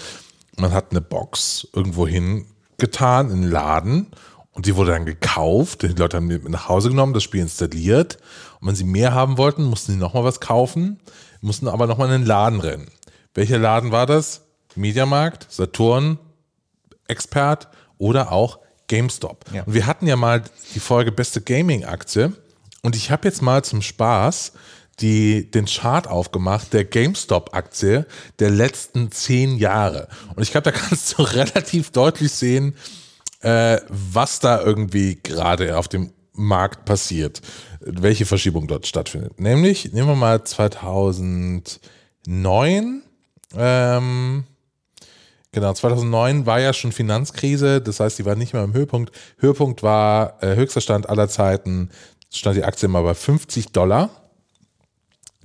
man 0.57 0.73
hat 0.73 0.91
eine 0.91 1.01
Box 1.01 1.69
irgendwo 1.75 2.07
hingetan, 2.07 3.31
in 3.31 3.33
einen 3.33 3.51
Laden 3.51 4.07
und 4.53 4.67
die 4.67 4.77
wurde 4.77 4.93
dann 4.93 5.07
gekauft. 5.07 5.83
Die 5.83 5.89
Leute 5.89 6.17
haben 6.17 6.29
die 6.29 6.39
mit 6.39 6.49
nach 6.49 6.69
Hause 6.69 6.91
genommen, 6.91 7.15
das 7.15 7.23
Spiel 7.23 7.41
installiert. 7.41 8.19
Und 8.61 8.69
wenn 8.69 8.75
sie 8.75 8.85
mehr 8.85 9.15
haben 9.15 9.39
wollten, 9.39 9.65
mussten 9.65 9.93
sie 9.93 9.99
nochmal 9.99 10.25
was 10.25 10.41
kaufen, 10.41 11.01
mussten 11.41 11.69
aber 11.69 11.87
nochmal 11.87 12.09
in 12.09 12.21
den 12.21 12.27
Laden 12.27 12.61
rennen. 12.61 12.91
Welcher 13.35 13.59
Laden 13.59 13.93
war 13.93 14.07
das? 14.07 14.43
Mediamarkt, 14.77 15.47
Saturn, 15.51 16.19
Expert 17.09 17.69
oder 17.99 18.33
auch 18.33 18.59
GameStop. 18.91 19.45
Ja. 19.53 19.63
Und 19.63 19.73
wir 19.73 19.87
hatten 19.87 20.09
ja 20.09 20.17
mal 20.17 20.43
die 20.75 20.81
Folge 20.81 21.13
beste 21.13 21.41
Gaming-Aktie 21.41 22.33
und 22.83 22.97
ich 22.97 23.13
habe 23.13 23.29
jetzt 23.29 23.41
mal 23.41 23.63
zum 23.63 23.83
Spaß 23.83 24.51
die, 24.99 25.49
den 25.51 25.67
Chart 25.67 26.09
aufgemacht 26.09 26.73
der 26.73 26.85
GameStop-Aktie 26.85 28.05
der 28.41 28.51
letzten 28.51 29.13
zehn 29.13 29.57
Jahre. 29.57 30.09
Und 30.35 30.43
ich 30.43 30.51
glaube, 30.51 30.73
da 30.73 30.75
kannst 30.79 31.17
du 31.17 31.23
relativ 31.23 31.93
deutlich 31.93 32.33
sehen, 32.33 32.75
äh, 33.43 33.79
was 33.89 34.41
da 34.41 34.61
irgendwie 34.61 35.21
gerade 35.23 35.79
auf 35.79 35.87
dem 35.87 36.13
Markt 36.33 36.85
passiert, 36.85 37.43
welche 37.81 38.27
Verschiebung 38.27 38.67
dort 38.67 38.89
stattfindet. 38.89 39.39
Nämlich, 39.39 39.93
nehmen 39.93 40.09
wir 40.09 40.17
mal 40.17 40.43
2009, 40.43 43.03
ähm, 43.57 44.45
Genau, 45.53 45.73
2009 45.73 46.47
war 46.47 46.61
ja 46.61 46.73
schon 46.73 46.93
Finanzkrise, 46.93 47.81
das 47.81 47.99
heißt, 47.99 48.19
die 48.19 48.25
war 48.25 48.37
nicht 48.37 48.53
mehr 48.53 48.63
im 48.63 48.73
Höhepunkt. 48.73 49.13
Höhepunkt 49.39 49.83
war 49.83 50.41
äh, 50.43 50.55
höchster 50.55 50.81
Stand 50.81 51.09
aller 51.09 51.29
Zeiten, 51.29 51.91
stand 52.33 52.57
die 52.57 52.65
Aktie 52.65 52.89
mal 52.89 53.03
bei 53.03 53.15
50 53.15 53.73
Dollar. 53.73 54.11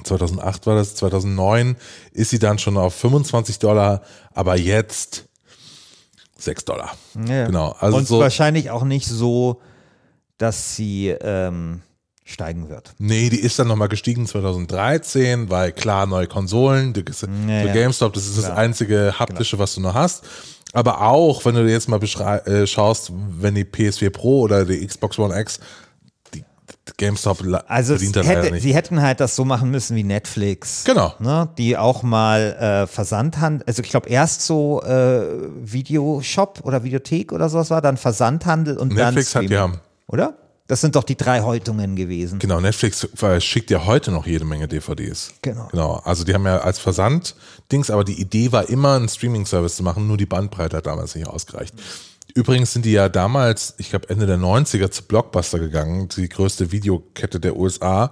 2008 0.03 0.67
war 0.67 0.75
das, 0.75 0.95
2009 0.95 1.77
ist 2.11 2.29
sie 2.29 2.39
dann 2.39 2.59
schon 2.59 2.77
auf 2.77 2.93
25 2.93 3.57
Dollar, 3.59 4.01
aber 4.33 4.57
jetzt 4.57 5.25
6 6.37 6.65
Dollar. 6.65 6.95
Ja. 7.27 7.47
Genau. 7.47 7.75
Also 7.79 7.97
Und 7.97 8.07
so, 8.07 8.19
wahrscheinlich 8.19 8.69
auch 8.69 8.83
nicht 8.83 9.07
so, 9.07 9.61
dass 10.37 10.75
sie 10.75 11.07
ähm, 11.09 11.81
steigen 12.27 12.69
wird. 12.69 12.93
nee, 12.97 13.29
die 13.29 13.39
ist 13.39 13.59
dann 13.59 13.67
nochmal 13.67 13.87
gestiegen 13.87 14.25
2013, 14.25 15.49
weil 15.51 15.71
klar, 15.71 16.07
neue 16.07 16.25
Konsolen, 16.27 16.91
die, 16.91 17.05
so 17.11 17.27
ja. 17.27 17.71
GameStop, 17.71 18.13
das 18.13 18.25
ist 18.25 18.37
das 18.39 18.49
einzige 18.49 19.19
haptische, 19.19 19.59
was 19.59 19.75
du 19.75 19.81
noch 19.81 19.93
hast. 19.93 20.23
Aber 20.73 21.03
auch, 21.03 21.45
wenn 21.45 21.53
du 21.55 21.69
jetzt 21.69 21.87
mal 21.87 22.01
äh, 22.03 22.65
schaust, 22.65 23.11
wenn 23.13 23.53
die 23.53 23.63
PS4 23.63 24.09
Pro 24.09 24.41
oder 24.41 24.65
die 24.65 24.85
Xbox 24.85 25.19
One 25.19 25.39
X, 25.39 25.59
die, 26.33 26.39
die 26.41 26.91
GameStop 26.97 27.41
Also 27.67 27.95
hätte, 27.95 28.59
sie 28.59 28.73
hätten 28.73 29.01
halt 29.01 29.19
das 29.19 29.35
so 29.35 29.45
machen 29.45 29.69
müssen 29.69 29.95
wie 29.95 30.03
Netflix. 30.03 30.83
Genau. 30.83 31.13
Ne, 31.19 31.47
die 31.59 31.77
auch 31.77 32.01
mal 32.01 32.85
äh, 32.85 32.87
Versandhandel, 32.87 33.63
also 33.67 33.83
ich 33.83 33.89
glaube 33.89 34.09
erst 34.09 34.41
so 34.41 34.81
äh, 34.81 35.21
Videoshop 35.63 36.61
oder 36.63 36.83
Videothek 36.83 37.31
oder 37.31 37.49
sowas 37.49 37.69
war, 37.69 37.81
dann 37.83 37.97
Versandhandel 37.97 38.77
und 38.77 38.93
Netflix 38.95 39.31
dann 39.31 39.43
hat 39.43 39.47
Streaming. 39.49 39.73
ja- 39.75 39.81
Oder? 40.07 40.37
Das 40.67 40.81
sind 40.81 40.95
doch 40.95 41.03
die 41.03 41.15
drei 41.15 41.41
Häutungen 41.41 41.95
gewesen. 41.95 42.39
Genau, 42.39 42.59
Netflix 42.59 43.07
schickt 43.39 43.69
ja 43.69 43.85
heute 43.85 44.11
noch 44.11 44.25
jede 44.25 44.45
Menge 44.45 44.67
DVDs. 44.67 45.33
Genau. 45.43 45.67
Genau. 45.71 46.01
Also 46.03 46.23
die 46.23 46.33
haben 46.33 46.45
ja 46.45 46.57
als 46.57 46.79
Versand 46.79 47.35
Dings, 47.71 47.91
aber 47.91 48.03
die 48.03 48.19
Idee 48.19 48.51
war 48.51 48.67
immer, 48.67 48.95
einen 48.95 49.07
Streaming-Service 49.07 49.75
zu 49.75 49.83
machen, 49.83 50.07
nur 50.07 50.17
die 50.17 50.25
Bandbreite 50.25 50.77
hat 50.77 50.87
damals 50.87 51.13
nicht 51.13 51.27
ausgereicht. 51.27 51.75
Übrigens 52.33 52.73
sind 52.73 52.83
die 52.83 52.91
ja 52.91 53.09
damals, 53.09 53.75
ich 53.77 53.91
glaube 53.91 54.09
Ende 54.09 54.25
der 54.25 54.37
90er 54.37 54.89
zu 54.89 55.03
Blockbuster 55.03 55.59
gegangen, 55.59 56.09
die 56.09 56.27
größte 56.27 56.71
Videokette 56.71 57.39
der 57.39 57.55
USA, 57.55 58.11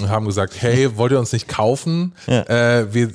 und 0.00 0.08
haben 0.08 0.26
gesagt, 0.26 0.60
hey, 0.60 0.96
wollt 0.96 1.12
ihr 1.12 1.18
uns 1.18 1.32
nicht 1.32 1.48
kaufen? 1.48 2.14
Äh, 2.26 2.86
wir 2.92 3.12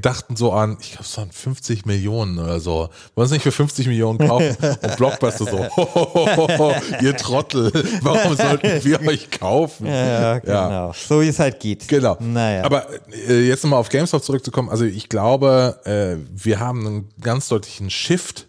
dachten 0.00 0.36
so 0.36 0.52
an, 0.52 0.78
ich 0.80 0.92
glaube, 0.92 1.04
es 1.04 1.16
waren 1.18 1.30
50 1.30 1.86
Millionen 1.86 2.38
oder 2.38 2.60
so. 2.60 2.88
Wollen 3.14 3.24
uns 3.24 3.30
nicht 3.32 3.42
für 3.42 3.52
50 3.52 3.86
Millionen 3.86 4.18
kaufen? 4.18 4.56
Und 4.82 4.96
Blockbuster 4.96 5.44
so, 5.44 5.68
hohoho, 5.76 6.72
ihr 7.02 7.16
Trottel, 7.16 7.72
warum 8.02 8.36
sollten 8.36 8.84
wir 8.84 9.00
euch 9.02 9.30
kaufen? 9.30 9.86
Ja, 9.86 10.38
genau. 10.38 10.92
So 10.94 11.20
wie 11.20 11.28
es 11.28 11.38
halt 11.38 11.60
geht. 11.60 11.88
Genau. 11.88 12.16
Naja. 12.20 12.64
Aber 12.64 12.86
äh, 13.28 13.46
jetzt 13.46 13.64
nochmal 13.64 13.80
auf 13.80 13.88
GameStop 13.88 14.22
zurückzukommen. 14.22 14.68
Also 14.68 14.84
ich 14.84 15.08
glaube, 15.08 15.78
äh, 15.84 16.16
wir 16.32 16.60
haben 16.60 16.86
einen 16.86 17.08
ganz 17.20 17.48
deutlichen 17.48 17.90
Shift 17.90 18.46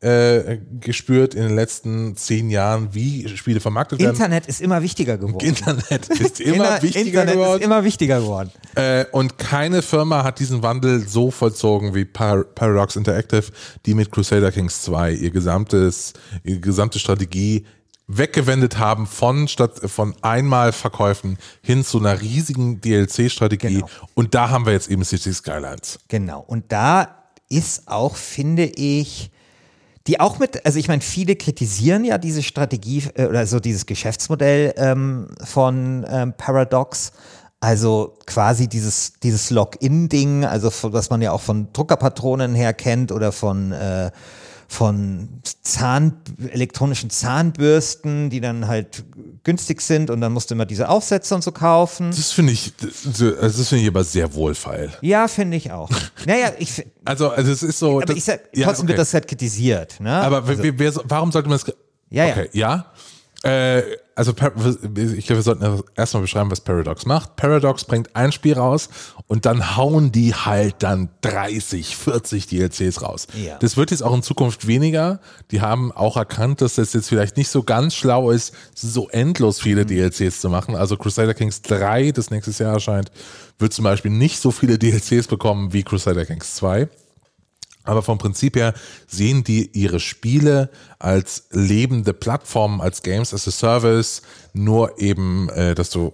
äh, 0.00 0.58
gespürt 0.78 1.34
in 1.34 1.42
den 1.42 1.56
letzten 1.56 2.16
zehn 2.16 2.50
Jahren, 2.50 2.94
wie 2.94 3.28
Spiele 3.36 3.60
vermarktet 3.60 3.98
werden. 3.98 4.10
Internet 4.10 4.46
ist 4.46 4.60
immer 4.60 4.82
wichtiger 4.82 5.16
geworden. 5.16 5.40
Internet 5.46 6.08
ist 6.08 6.40
immer 6.40 6.82
wichtiger 6.82 7.22
Internet 7.22 7.34
geworden. 7.34 7.60
ist 7.60 7.64
immer 7.64 7.84
wichtiger 7.84 8.20
geworden. 8.20 8.50
Äh, 8.74 9.06
und 9.12 9.38
keine 9.38 9.80
Firma 9.80 10.22
hat 10.22 10.38
diesen 10.38 10.62
Wandel 10.62 11.08
so 11.08 11.30
vollzogen 11.30 11.94
wie 11.94 12.04
Par 12.04 12.44
Paradox 12.44 12.96
Interactive, 12.96 13.44
die 13.86 13.94
mit 13.94 14.10
Crusader 14.10 14.52
Kings 14.52 14.82
2 14.82 15.12
ihr 15.12 15.30
gesamtes, 15.30 16.12
ihre 16.44 16.60
gesamte 16.60 16.98
Strategie 16.98 17.64
weggewendet 18.06 18.78
haben 18.78 19.06
von 19.06 19.48
statt 19.48 19.80
von 19.86 20.14
einmal 20.22 20.72
Verkäufen 20.72 21.38
hin 21.62 21.84
zu 21.84 21.98
einer 21.98 22.20
riesigen 22.20 22.80
DLC-Strategie. 22.80 23.76
Genau. 23.76 23.88
Und 24.14 24.34
da 24.34 24.50
haben 24.50 24.66
wir 24.66 24.74
jetzt 24.74 24.90
eben 24.90 25.04
City 25.04 25.32
Skylines. 25.32 25.98
Genau. 26.08 26.44
Und 26.46 26.70
da 26.70 27.24
ist 27.48 27.88
auch, 27.88 28.16
finde 28.16 28.64
ich, 28.64 29.30
die 30.06 30.20
auch 30.20 30.38
mit, 30.38 30.64
also 30.64 30.78
ich 30.78 30.88
meine, 30.88 31.02
viele 31.02 31.36
kritisieren 31.36 32.04
ja 32.04 32.18
diese 32.18 32.42
Strategie 32.42 33.04
äh, 33.14 33.26
oder 33.26 33.46
so 33.46 33.60
dieses 33.60 33.86
Geschäftsmodell 33.86 34.74
ähm, 34.76 35.28
von 35.42 36.06
ähm, 36.08 36.34
Paradox. 36.36 37.12
Also 37.58 38.18
quasi 38.26 38.68
dieses, 38.68 39.14
dieses 39.22 39.50
Login-Ding, 39.50 40.44
also 40.44 40.70
was 40.92 41.10
man 41.10 41.22
ja 41.22 41.32
auch 41.32 41.40
von 41.40 41.72
Druckerpatronen 41.72 42.54
her 42.54 42.74
kennt 42.74 43.10
oder 43.10 43.32
von, 43.32 43.72
äh, 43.72 44.10
von 44.68 45.28
Zahn, 45.62 46.16
elektronischen 46.50 47.10
Zahnbürsten, 47.10 48.30
die 48.30 48.40
dann 48.40 48.66
halt 48.66 49.04
günstig 49.44 49.80
sind 49.80 50.10
und 50.10 50.20
dann 50.20 50.32
musst 50.32 50.50
du 50.50 50.54
immer 50.54 50.66
diese 50.66 50.88
Aufsätze 50.88 51.34
und 51.34 51.42
so 51.42 51.52
kaufen. 51.52 52.10
Das 52.10 52.32
finde 52.32 52.52
ich, 52.52 52.72
das, 52.76 53.02
das 53.40 53.68
finde 53.68 53.82
ich 53.84 53.88
aber 53.88 54.02
sehr 54.04 54.34
wohlfeil. 54.34 54.92
Ja, 55.02 55.28
finde 55.28 55.56
ich 55.56 55.70
auch. 55.72 55.88
Naja, 56.26 56.52
ich, 56.58 56.84
Also, 57.04 57.30
also 57.30 57.52
es 57.52 57.62
ist 57.62 57.78
so. 57.78 57.96
aber 57.98 58.06
das- 58.06 58.16
ich 58.16 58.24
sag, 58.24 58.40
ja, 58.54 58.66
trotzdem 58.66 58.88
wird 58.88 58.94
okay. 58.96 59.02
das 59.02 59.14
halt 59.14 59.28
kritisiert. 59.28 60.00
Ne? 60.00 60.12
Aber 60.12 60.46
wer- 60.48 60.58
wer, 60.62 60.78
wer, 60.78 60.92
warum 61.04 61.30
sollte 61.32 61.48
man 61.48 61.58
das? 61.58 61.72
Ja, 62.10 62.24
ja. 62.26 62.32
Okay, 62.32 62.48
ja. 62.52 62.86
Äh, 63.46 63.82
also 64.16 64.32
ich 64.32 64.36
glaube, 64.36 64.64
wir 64.64 65.42
sollten 65.42 65.82
erstmal 65.94 66.22
beschreiben, 66.22 66.50
was 66.50 66.62
Paradox 66.62 67.04
macht. 67.04 67.36
Paradox 67.36 67.84
bringt 67.84 68.16
ein 68.16 68.32
Spiel 68.32 68.54
raus 68.54 68.88
und 69.26 69.44
dann 69.44 69.76
hauen 69.76 70.10
die 70.10 70.34
halt 70.34 70.76
dann 70.78 71.10
30, 71.20 71.96
40 71.96 72.46
DLCs 72.46 73.02
raus. 73.02 73.26
Ja. 73.34 73.58
Das 73.58 73.76
wird 73.76 73.90
jetzt 73.90 74.02
auch 74.02 74.14
in 74.14 74.22
Zukunft 74.22 74.66
weniger. 74.66 75.20
Die 75.50 75.60
haben 75.60 75.92
auch 75.92 76.16
erkannt, 76.16 76.62
dass 76.62 76.76
das 76.76 76.94
jetzt 76.94 77.08
vielleicht 77.10 77.36
nicht 77.36 77.50
so 77.50 77.62
ganz 77.62 77.94
schlau 77.94 78.30
ist, 78.30 78.54
so 78.74 79.08
endlos 79.10 79.60
viele 79.60 79.82
Mhm. 79.82 79.88
DLCs 79.88 80.40
zu 80.40 80.48
machen. 80.48 80.74
Also 80.74 80.96
Crusader 80.96 81.34
Kings 81.34 81.60
3, 81.62 82.12
das 82.12 82.30
nächstes 82.30 82.58
Jahr 82.58 82.72
erscheint, 82.72 83.12
wird 83.58 83.74
zum 83.74 83.84
Beispiel 83.84 84.10
nicht 84.10 84.40
so 84.40 84.50
viele 84.50 84.78
DLCs 84.78 85.26
bekommen 85.28 85.72
wie 85.74 85.82
Crusader 85.82 86.24
Kings 86.24 86.54
2. 86.56 86.88
Aber 87.86 88.02
vom 88.02 88.18
Prinzip 88.18 88.56
her 88.56 88.74
sehen 89.06 89.44
die 89.44 89.70
ihre 89.72 90.00
Spiele 90.00 90.70
als 90.98 91.46
lebende 91.50 92.12
Plattformen, 92.12 92.80
als 92.80 93.02
Games 93.02 93.32
as 93.32 93.48
a 93.48 93.50
Service, 93.50 94.22
nur 94.52 95.00
eben, 95.00 95.48
äh, 95.50 95.74
dass 95.74 95.90
du 95.90 96.12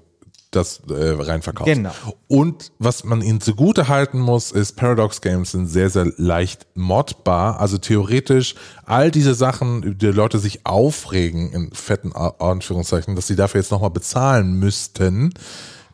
das 0.52 0.82
äh, 0.88 1.16
rein 1.18 1.42
verkaufst. 1.42 1.72
Genau. 1.72 1.92
Und 2.28 2.72
was 2.78 3.04
man 3.04 3.22
ihnen 3.22 3.40
zugute 3.40 3.88
halten 3.88 4.20
muss, 4.20 4.52
ist, 4.52 4.76
Paradox 4.76 5.20
Games 5.20 5.52
sind 5.52 5.66
sehr, 5.66 5.90
sehr 5.90 6.12
leicht 6.16 6.66
modbar. 6.74 7.58
Also 7.58 7.78
theoretisch 7.78 8.54
all 8.84 9.10
diese 9.10 9.34
Sachen, 9.34 9.82
über 9.82 9.94
die 9.94 10.06
Leute 10.06 10.38
sich 10.38 10.64
aufregen, 10.64 11.50
in 11.52 11.72
fetten 11.72 12.12
Anführungszeichen, 12.12 13.16
dass 13.16 13.26
sie 13.26 13.36
dafür 13.36 13.60
jetzt 13.62 13.70
nochmal 13.70 13.90
bezahlen 13.90 14.58
müssten, 14.58 15.32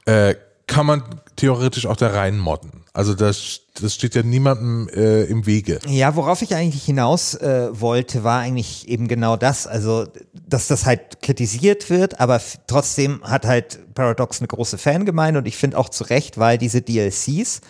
äh, 0.05 0.35
kann 0.67 0.87
man 0.87 1.03
theoretisch 1.37 1.87
auch 1.87 1.97
da 1.97 2.09
rein 2.09 2.39
modden. 2.39 2.78
Also 2.93 3.15
das, 3.15 3.61
das 3.81 3.95
steht 3.95 4.15
ja 4.15 4.23
niemandem 4.23 4.89
äh, 4.89 5.25
im 5.25 5.47
Wege. 5.47 5.79
Ja, 5.87 6.17
worauf 6.17 6.43
ich 6.43 6.55
eigentlich 6.55 6.85
hinaus 6.85 7.35
äh, 7.35 7.69
wollte, 7.73 8.25
war 8.25 8.41
eigentlich 8.41 8.89
eben 8.89 9.09
genau 9.09 9.37
das. 9.37 9.67
Also, 9.67 10.07
dass 10.33 10.67
das 10.69 10.87
halt 10.87 11.23
kritisiert 11.23 11.91
wird, 11.91 12.21
aber 12.21 12.41
trotzdem 12.67 13.23
hat 13.23 13.47
halt 13.47 13.95
Paradox 13.95 14.41
eine 14.41 14.49
große 14.49 14.79
Fangemeinde 14.79 15.39
und 15.41 15.47
ich 15.47 15.57
finde 15.57 15.79
auch 15.79 15.89
zu 15.89 16.05
Recht, 16.05 16.39
weil 16.39 16.59
diese 16.59 16.83
DLCs 16.83 17.61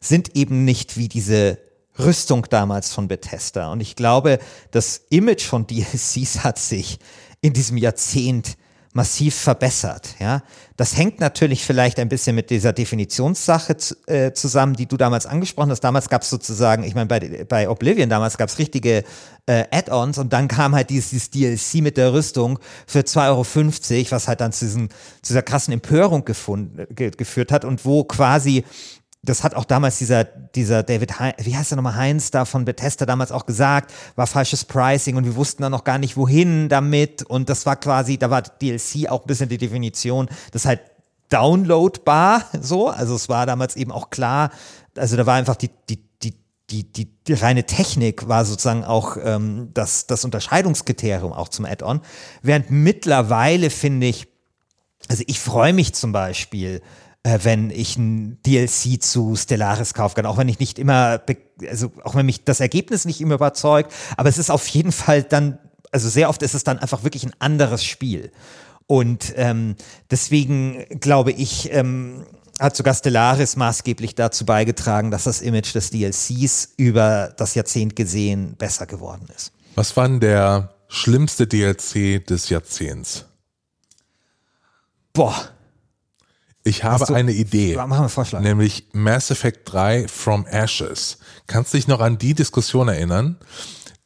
sind 0.00 0.36
eben 0.36 0.64
nicht 0.64 0.96
wie 0.96 1.08
diese 1.08 1.58
Rüstung 1.98 2.46
damals 2.48 2.92
von 2.92 3.08
Bethesda. 3.08 3.72
Und 3.72 3.80
ich 3.80 3.96
glaube, 3.96 4.38
das 4.70 5.02
Image 5.10 5.44
von 5.44 5.66
DLCs 5.66 6.38
hat 6.44 6.58
sich 6.58 6.98
in 7.40 7.52
diesem 7.52 7.76
Jahrzehnt 7.76 8.56
massiv 8.92 9.34
verbessert. 9.34 10.16
Ja, 10.18 10.42
das 10.76 10.96
hängt 10.96 11.20
natürlich 11.20 11.64
vielleicht 11.64 11.98
ein 11.98 12.08
bisschen 12.08 12.34
mit 12.34 12.50
dieser 12.50 12.72
Definitionssache 12.72 13.76
äh, 14.06 14.32
zusammen, 14.32 14.74
die 14.74 14.86
du 14.86 14.96
damals 14.96 15.26
angesprochen 15.26 15.70
hast. 15.70 15.80
Damals 15.80 16.08
gab 16.08 16.22
es 16.22 16.30
sozusagen, 16.30 16.84
ich 16.84 16.94
meine, 16.94 17.06
bei, 17.06 17.44
bei 17.48 17.68
Oblivion 17.68 18.08
damals 18.08 18.38
gab 18.38 18.48
es 18.48 18.58
richtige 18.58 19.04
äh, 19.46 19.64
Add-ons 19.70 20.18
und 20.18 20.32
dann 20.32 20.48
kam 20.48 20.74
halt 20.74 20.90
dieses, 20.90 21.30
dieses 21.30 21.70
DLC 21.70 21.82
mit 21.82 21.96
der 21.96 22.12
Rüstung 22.12 22.58
für 22.86 23.00
2,50 23.00 23.98
Euro, 23.98 24.10
was 24.10 24.28
halt 24.28 24.40
dann 24.40 24.52
zu, 24.52 24.64
diesen, 24.64 24.88
zu 25.22 25.32
dieser 25.32 25.42
krassen 25.42 25.72
Empörung 25.74 26.24
gefunden, 26.24 26.86
ge, 26.94 27.10
geführt 27.10 27.52
hat 27.52 27.64
und 27.64 27.84
wo 27.84 28.04
quasi 28.04 28.64
das 29.22 29.42
hat 29.42 29.54
auch 29.54 29.64
damals 29.64 29.98
dieser, 29.98 30.24
dieser 30.24 30.82
David, 30.82 31.18
Hein, 31.18 31.32
wie 31.38 31.56
heißt 31.56 31.72
der 31.72 31.76
nochmal, 31.76 31.96
Heinz 31.96 32.30
da 32.30 32.44
von 32.44 32.64
Bethesda 32.64 33.04
damals 33.04 33.32
auch 33.32 33.46
gesagt, 33.46 33.92
war 34.16 34.26
falsches 34.26 34.64
Pricing 34.64 35.16
und 35.16 35.24
wir 35.24 35.34
wussten 35.34 35.62
dann 35.62 35.72
noch 35.72 35.84
gar 35.84 35.98
nicht, 35.98 36.16
wohin 36.16 36.68
damit. 36.68 37.24
Und 37.24 37.48
das 37.48 37.66
war 37.66 37.76
quasi, 37.76 38.16
da 38.16 38.30
war 38.30 38.42
DLC 38.42 39.08
auch 39.08 39.22
ein 39.22 39.26
bisschen 39.26 39.48
die 39.48 39.58
Definition, 39.58 40.28
das 40.52 40.66
halt 40.66 40.80
downloadbar, 41.30 42.44
so, 42.60 42.88
also 42.88 43.14
es 43.14 43.28
war 43.28 43.44
damals 43.44 43.76
eben 43.76 43.92
auch 43.92 44.10
klar, 44.10 44.50
also 44.96 45.16
da 45.16 45.26
war 45.26 45.34
einfach 45.34 45.56
die, 45.56 45.70
die, 45.90 46.02
die, 46.22 46.34
die, 46.70 46.90
die, 46.90 47.04
die 47.24 47.32
reine 47.34 47.64
Technik 47.64 48.28
war 48.28 48.44
sozusagen 48.44 48.84
auch 48.84 49.18
ähm, 49.22 49.70
das, 49.74 50.06
das 50.06 50.24
Unterscheidungskriterium 50.24 51.32
auch 51.32 51.48
zum 51.48 51.66
Add-on, 51.66 52.00
während 52.42 52.70
mittlerweile 52.70 53.68
finde 53.68 54.06
ich, 54.06 54.28
also 55.08 55.22
ich 55.26 55.38
freue 55.38 55.72
mich 55.72 55.92
zum 55.94 56.12
Beispiel, 56.12 56.80
äh, 57.28 57.40
wenn 57.42 57.70
ich 57.70 57.96
ein 57.98 58.38
DLC 58.46 59.02
zu 59.02 59.36
Stellaris 59.36 59.92
kaufen 59.92 60.14
kann, 60.14 60.26
auch 60.26 60.38
wenn 60.38 60.48
ich 60.48 60.58
nicht 60.58 60.78
immer, 60.78 61.20
also 61.68 61.92
auch 62.02 62.14
wenn 62.14 62.24
mich 62.24 62.44
das 62.44 62.60
Ergebnis 62.60 63.04
nicht 63.04 63.20
immer 63.20 63.34
überzeugt, 63.34 63.92
aber 64.16 64.30
es 64.30 64.38
ist 64.38 64.50
auf 64.50 64.66
jeden 64.68 64.92
Fall 64.92 65.22
dann, 65.22 65.58
also 65.92 66.08
sehr 66.08 66.30
oft 66.30 66.42
ist 66.42 66.54
es 66.54 66.64
dann 66.64 66.78
einfach 66.78 67.04
wirklich 67.04 67.24
ein 67.24 67.34
anderes 67.38 67.84
Spiel. 67.84 68.32
Und 68.86 69.34
ähm, 69.36 69.76
deswegen 70.10 70.86
glaube 71.00 71.32
ich, 71.32 71.70
ähm, 71.72 72.24
hat 72.58 72.74
sogar 72.74 72.94
Stellaris 72.94 73.56
maßgeblich 73.56 74.14
dazu 74.14 74.46
beigetragen, 74.46 75.10
dass 75.10 75.24
das 75.24 75.42
Image 75.42 75.74
des 75.74 75.90
DLCs 75.90 76.72
über 76.78 77.34
das 77.36 77.54
Jahrzehnt 77.54 77.94
gesehen 77.94 78.56
besser 78.56 78.86
geworden 78.86 79.28
ist. 79.36 79.52
Was 79.74 79.94
war 79.98 80.08
denn 80.08 80.20
der 80.20 80.74
schlimmste 80.88 81.46
DLC 81.46 82.26
des 82.26 82.48
Jahrzehnts? 82.48 83.26
Boah. 85.12 85.50
Ich 86.68 86.84
habe 86.84 87.06
du, 87.06 87.14
eine 87.14 87.32
Idee. 87.32 87.76
Machen 87.76 87.90
wir 87.90 87.98
einen 87.98 88.08
Vorschlag. 88.08 88.40
Nämlich 88.40 88.84
Mass 88.92 89.30
Effect 89.30 89.72
3 89.72 90.06
From 90.08 90.46
Ashes. 90.46 91.18
Kannst 91.46 91.72
du 91.72 91.78
dich 91.78 91.88
noch 91.88 92.00
an 92.00 92.18
die 92.18 92.34
Diskussion 92.34 92.88
erinnern? 92.88 93.36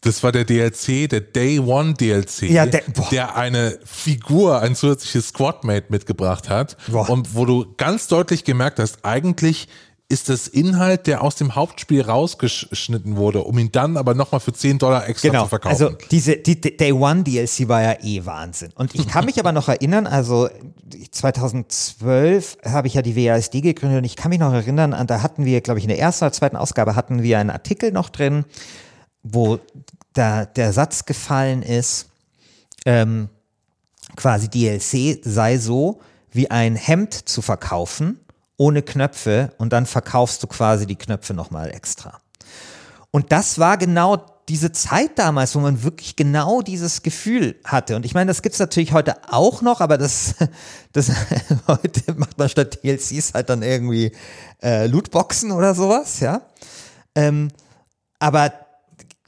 Das 0.02 0.23
war 0.23 0.33
der 0.33 0.45
DLC, 0.45 1.09
der 1.09 1.21
Day 1.21 1.61
One 1.61 1.95
DLC, 1.95 2.50
ja, 2.50 2.66
der, 2.66 2.83
der, 3.12 3.37
eine 3.37 3.78
Figur, 3.85 4.61
ein 4.61 4.75
zusätzliches 4.75 5.28
Squadmate 5.28 5.87
mitgebracht 5.90 6.49
hat. 6.49 6.76
Boah. 6.88 7.09
Und 7.09 7.37
wo 7.37 7.45
du 7.45 7.73
ganz 7.76 8.09
deutlich 8.09 8.42
gemerkt 8.42 8.81
hast, 8.81 9.04
eigentlich 9.04 9.69
ist 10.12 10.28
das 10.28 10.47
Inhalt, 10.47 11.07
der 11.07 11.23
aus 11.23 11.37
dem 11.37 11.54
Hauptspiel 11.54 12.02
rausgeschnitten 12.02 13.16
wurde, 13.16 13.45
um 13.45 13.59
ihn 13.59 13.73
dann 13.73 13.97
aber 13.97 14.12
nochmal 14.12 14.40
für 14.40 14.52
10 14.52 14.78
Dollar 14.78 15.09
extra 15.09 15.31
genau. 15.31 15.45
zu 15.45 15.49
verkaufen. 15.49 15.73
Also 15.73 15.97
diese 16.11 16.37
die 16.37 16.61
Day 16.61 16.92
One 16.92 17.23
DLC 17.23 17.66
war 17.66 17.81
ja 17.81 17.97
eh 18.02 18.26
Wahnsinn. 18.26 18.73
Und 18.75 18.95
ich 18.95 19.09
kann 19.09 19.25
mich 19.25 19.40
aber 19.40 19.52
noch 19.52 19.69
erinnern, 19.69 20.07
also 20.07 20.50
2012 21.11 22.59
habe 22.66 22.88
ich 22.88 22.95
ja 22.95 23.00
die 23.00 23.16
WASD 23.16 23.62
gegründet 23.62 23.99
und 23.99 24.04
ich 24.04 24.16
kann 24.16 24.28
mich 24.28 24.38
noch 24.38 24.52
erinnern, 24.52 24.92
an 24.92 25.07
da 25.07 25.23
hatten 25.23 25.47
wir, 25.47 25.62
glaube 25.62 25.78
ich, 25.78 25.85
in 25.85 25.88
der 25.88 25.99
ersten 25.99 26.26
oder 26.26 26.33
zweiten 26.33 26.57
Ausgabe 26.57 26.95
hatten 26.95 27.23
wir 27.23 27.38
einen 27.38 27.50
Artikel 27.50 27.90
noch 27.90 28.11
drin, 28.11 28.45
wo 29.23 29.61
da 30.12 30.45
der 30.45 30.75
Satz 30.75 31.07
gefallen 31.07 31.62
ist, 31.62 32.11
ähm, 32.85 33.31
quasi 34.14 34.50
DLC 34.50 35.21
sei 35.25 35.57
so, 35.57 36.00
wie 36.31 36.50
ein 36.50 36.76
Hemd 36.76 37.14
zu 37.14 37.40
verkaufen, 37.40 38.21
ohne 38.62 38.83
Knöpfe, 38.83 39.52
und 39.59 39.73
dann 39.73 39.87
verkaufst 39.87 40.40
du 40.40 40.47
quasi 40.47 40.87
die 40.87 40.95
Knöpfe 40.95 41.35
nochmal 41.35 41.71
extra. 41.75 42.21
Und 43.11 43.33
das 43.33 43.59
war 43.59 43.76
genau 43.76 44.25
diese 44.49 44.71
Zeit 44.71 45.19
damals, 45.19 45.57
wo 45.57 45.59
man 45.59 45.83
wirklich 45.83 46.14
genau 46.14 46.62
dieses 46.62 47.02
Gefühl 47.02 47.57
hatte. 47.64 47.97
Und 47.97 48.07
ich 48.07 48.14
meine, 48.14 48.28
das 48.28 48.40
gibt 48.40 48.52
es 48.52 48.61
natürlich 48.61 48.92
heute 48.92 49.16
auch 49.28 49.62
noch, 49.62 49.81
aber 49.81 49.99
das, 49.99 50.37
das 50.92 51.11
heute 51.66 52.14
macht 52.14 52.38
man 52.38 52.49
statt 52.49 52.78
DLCs 52.85 53.35
halt 53.35 53.50
dann 53.50 53.64
irgendwie 53.64 54.12
äh, 54.62 54.87
Lootboxen 54.87 55.50
oder 55.50 55.75
sowas, 55.75 56.21
ja. 56.21 56.42
Ähm, 57.16 57.49
aber 58.21 58.52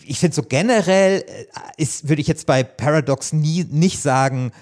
ich 0.06 0.20
finde 0.20 0.36
so 0.36 0.42
generell 0.42 1.24
äh, 1.26 1.46
ist, 1.76 2.08
würde 2.08 2.22
ich 2.22 2.28
jetzt 2.28 2.46
bei 2.46 2.62
Paradox 2.62 3.32
nie 3.32 3.66
nicht 3.68 4.00
sagen, 4.00 4.52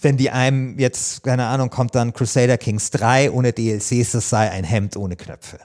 wenn 0.00 0.16
die 0.16 0.30
einem 0.30 0.78
jetzt, 0.78 1.22
keine 1.22 1.46
Ahnung, 1.46 1.70
kommt 1.70 1.94
dann 1.94 2.12
Crusader 2.12 2.56
Kings 2.56 2.90
3 2.90 3.30
ohne 3.30 3.52
DLCs, 3.52 4.12
das 4.12 4.30
sei 4.30 4.50
ein 4.50 4.64
Hemd 4.64 4.96
ohne 4.96 5.16
Knöpfe. 5.16 5.58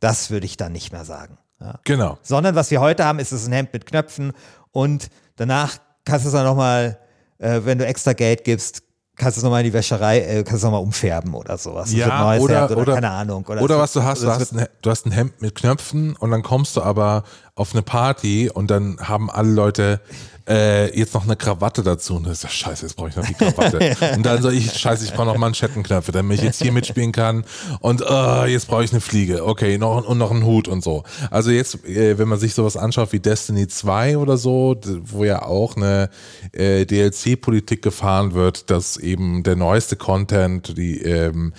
Das 0.00 0.30
würde 0.30 0.46
ich 0.46 0.56
dann 0.56 0.72
nicht 0.72 0.92
mehr 0.92 1.04
sagen. 1.04 1.38
Ja. 1.60 1.78
Genau. 1.84 2.18
Sondern 2.22 2.54
was 2.54 2.70
wir 2.70 2.80
heute 2.80 3.04
haben, 3.04 3.18
ist 3.18 3.32
es 3.32 3.46
ein 3.46 3.52
Hemd 3.52 3.72
mit 3.72 3.86
Knöpfen 3.86 4.32
und 4.72 5.08
danach 5.36 5.78
kannst 6.04 6.24
du 6.24 6.28
es 6.28 6.34
dann 6.34 6.44
nochmal, 6.44 6.98
äh, 7.38 7.60
wenn 7.64 7.78
du 7.78 7.86
extra 7.86 8.12
Geld 8.12 8.44
gibst, 8.44 8.82
kannst 9.16 9.36
du 9.36 9.40
es 9.40 9.44
nochmal 9.44 9.60
in 9.60 9.66
die 9.66 9.72
Wäscherei, 9.72 10.20
äh, 10.20 10.42
kannst 10.42 10.62
du 10.62 10.66
nochmal 10.66 10.82
umfärben 10.82 11.34
oder 11.34 11.56
sowas. 11.56 11.92
Ja, 11.92 12.36
oder, 12.36 12.66
oder, 12.66 12.76
oder, 12.76 12.94
keine 12.94 13.10
Ahnung. 13.10 13.44
Oder, 13.46 13.62
oder 13.62 13.78
was 13.78 13.92
du 13.92 14.02
hast, 14.02 14.22
du 14.22 14.28
hast, 14.28 14.52
ein, 14.52 14.66
du 14.80 14.90
hast 14.90 15.06
ein 15.06 15.12
Hemd 15.12 15.40
mit 15.40 15.54
Knöpfen 15.54 16.16
und 16.16 16.30
dann 16.30 16.42
kommst 16.42 16.76
du 16.76 16.82
aber 16.82 17.22
auf 17.54 17.72
eine 17.72 17.82
Party 17.82 18.50
und 18.52 18.70
dann 18.70 18.96
haben 19.00 19.30
alle 19.30 19.50
Leute 19.50 20.00
äh, 20.48 20.98
jetzt 20.98 21.14
noch 21.14 21.24
eine 21.24 21.36
Krawatte 21.36 21.82
dazu. 21.82 22.16
Und 22.16 22.26
das 22.26 22.38
ist 22.38 22.42
ja 22.44 22.48
scheiße, 22.48 22.86
jetzt 22.86 22.96
brauche 22.96 23.10
ich 23.10 23.16
noch 23.16 23.26
die 23.26 23.34
Krawatte. 23.34 23.96
und 24.16 24.24
dann 24.24 24.42
so, 24.42 24.48
ich, 24.48 24.72
scheiße, 24.72 25.04
ich 25.04 25.12
brauche 25.12 25.26
noch 25.26 25.36
Manschettenknöpfe, 25.36 26.12
damit 26.12 26.38
ich 26.38 26.44
jetzt 26.44 26.62
hier 26.62 26.72
mitspielen 26.72 27.12
kann. 27.12 27.44
Und 27.80 28.00
uh, 28.02 28.44
jetzt 28.46 28.68
brauche 28.68 28.84
ich 28.84 28.92
eine 28.92 29.00
Fliege. 29.00 29.46
Okay, 29.46 29.78
noch, 29.78 30.06
und 30.06 30.18
noch 30.18 30.30
einen 30.30 30.44
Hut 30.44 30.66
und 30.66 30.82
so. 30.82 31.04
Also 31.30 31.50
jetzt, 31.50 31.84
äh, 31.84 32.18
wenn 32.18 32.28
man 32.28 32.38
sich 32.38 32.54
sowas 32.54 32.76
anschaut 32.76 33.12
wie 33.12 33.20
Destiny 33.20 33.68
2 33.68 34.16
oder 34.18 34.36
so, 34.36 34.76
wo 35.02 35.24
ja 35.24 35.42
auch 35.42 35.76
eine 35.76 36.10
äh, 36.52 36.86
DLC-Politik 36.86 37.82
gefahren 37.82 38.32
wird, 38.34 38.70
dass 38.70 38.96
eben 38.96 39.42
der 39.42 39.56
neueste 39.56 39.96
Content, 39.96 40.76
die 40.76 41.02
ähm, 41.02 41.52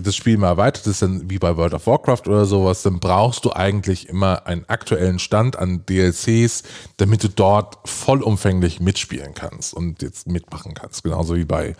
das 0.00 0.16
Spiel 0.16 0.36
mal 0.36 0.48
erweitert 0.48 0.86
ist, 0.86 1.02
dann 1.02 1.30
wie 1.30 1.38
bei 1.38 1.56
World 1.56 1.74
of 1.74 1.86
Warcraft 1.86 2.22
oder 2.26 2.44
sowas, 2.44 2.82
dann 2.82 3.00
brauchst 3.00 3.44
du 3.44 3.52
eigentlich 3.52 4.08
immer 4.08 4.46
einen 4.46 4.64
aktuellen 4.68 5.18
Stand 5.18 5.58
an 5.58 5.84
DLCs, 5.86 6.62
damit 6.96 7.24
du 7.24 7.28
dort 7.28 7.78
vollumfänglich 7.84 8.80
mitspielen 8.80 9.34
kannst 9.34 9.74
und 9.74 10.02
jetzt 10.02 10.26
mitmachen 10.26 10.74
kannst. 10.74 11.04
Genauso 11.04 11.36
wie 11.36 11.44
bei 11.44 11.74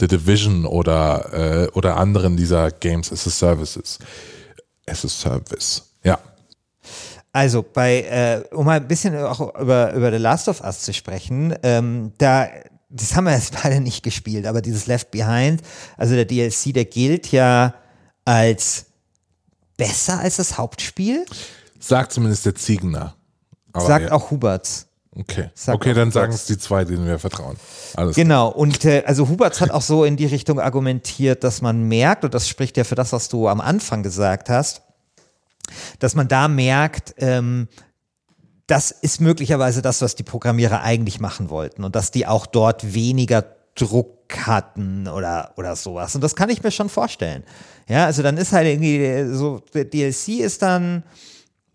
The 0.00 0.08
Division 0.08 0.66
oder, 0.66 1.32
äh, 1.32 1.68
oder 1.72 1.96
anderen 1.96 2.36
dieser 2.36 2.70
Games 2.70 3.12
as 3.12 3.26
a 3.26 3.30
Services. 3.30 3.98
As 4.86 5.04
a 5.04 5.08
Service, 5.08 5.94
ja. 6.02 6.18
Also 7.32 7.62
bei, 7.62 8.02
äh, 8.02 8.54
um 8.54 8.66
mal 8.66 8.78
ein 8.78 8.88
bisschen 8.88 9.16
auch 9.16 9.54
über, 9.58 9.94
über 9.94 10.10
The 10.10 10.18
Last 10.18 10.48
of 10.48 10.60
Us 10.62 10.80
zu 10.80 10.92
sprechen, 10.92 11.54
ähm, 11.62 12.12
da 12.18 12.48
das 12.92 13.16
haben 13.16 13.24
wir 13.24 13.32
jetzt 13.32 13.54
beide 13.62 13.80
nicht 13.80 14.02
gespielt, 14.02 14.46
aber 14.46 14.62
dieses 14.62 14.86
Left 14.86 15.10
Behind, 15.10 15.62
also 15.96 16.14
der 16.14 16.24
DLC, 16.24 16.74
der 16.74 16.84
gilt 16.84 17.32
ja 17.32 17.74
als 18.24 18.86
besser 19.76 20.20
als 20.20 20.36
das 20.36 20.58
Hauptspiel. 20.58 21.24
Sagt 21.78 22.12
zumindest 22.12 22.46
der 22.46 22.54
Ziegner. 22.54 23.16
Aber 23.72 23.86
Sagt 23.86 24.06
ja. 24.06 24.12
auch 24.12 24.30
Huberts. 24.30 24.86
Okay, 25.14 25.50
Sagt 25.54 25.76
okay, 25.76 25.92
dann 25.92 26.10
sagen 26.10 26.32
es 26.32 26.46
die 26.46 26.56
zwei, 26.56 26.84
denen 26.84 27.06
wir 27.06 27.18
vertrauen. 27.18 27.56
Alles 27.96 28.16
genau, 28.16 28.50
klar. 28.50 28.56
und 28.56 28.84
äh, 28.86 29.02
also 29.06 29.28
Huberts 29.28 29.60
hat 29.60 29.70
auch 29.70 29.82
so 29.82 30.04
in 30.04 30.16
die 30.16 30.24
Richtung 30.24 30.58
argumentiert, 30.58 31.44
dass 31.44 31.60
man 31.60 31.82
merkt, 31.82 32.24
und 32.24 32.32
das 32.32 32.48
spricht 32.48 32.78
ja 32.78 32.84
für 32.84 32.94
das, 32.94 33.12
was 33.12 33.28
du 33.28 33.46
am 33.46 33.60
Anfang 33.60 34.02
gesagt 34.02 34.48
hast, 34.48 34.80
dass 35.98 36.14
man 36.14 36.28
da 36.28 36.48
merkt, 36.48 37.14
ähm, 37.18 37.68
das 38.66 38.90
ist 38.90 39.20
möglicherweise 39.20 39.82
das, 39.82 40.02
was 40.02 40.14
die 40.14 40.22
Programmierer 40.22 40.82
eigentlich 40.82 41.20
machen 41.20 41.50
wollten 41.50 41.84
und 41.84 41.96
dass 41.96 42.10
die 42.10 42.26
auch 42.26 42.46
dort 42.46 42.94
weniger 42.94 43.44
Druck 43.74 44.46
hatten 44.46 45.08
oder, 45.08 45.52
oder 45.56 45.76
sowas. 45.76 46.14
Und 46.14 46.20
das 46.22 46.36
kann 46.36 46.50
ich 46.50 46.62
mir 46.62 46.70
schon 46.70 46.88
vorstellen. 46.88 47.42
Ja, 47.88 48.06
also 48.06 48.22
dann 48.22 48.36
ist 48.36 48.52
halt 48.52 48.66
irgendwie 48.66 49.34
so, 49.34 49.60
der 49.74 49.84
DLC 49.84 50.40
ist 50.40 50.62
dann, 50.62 51.02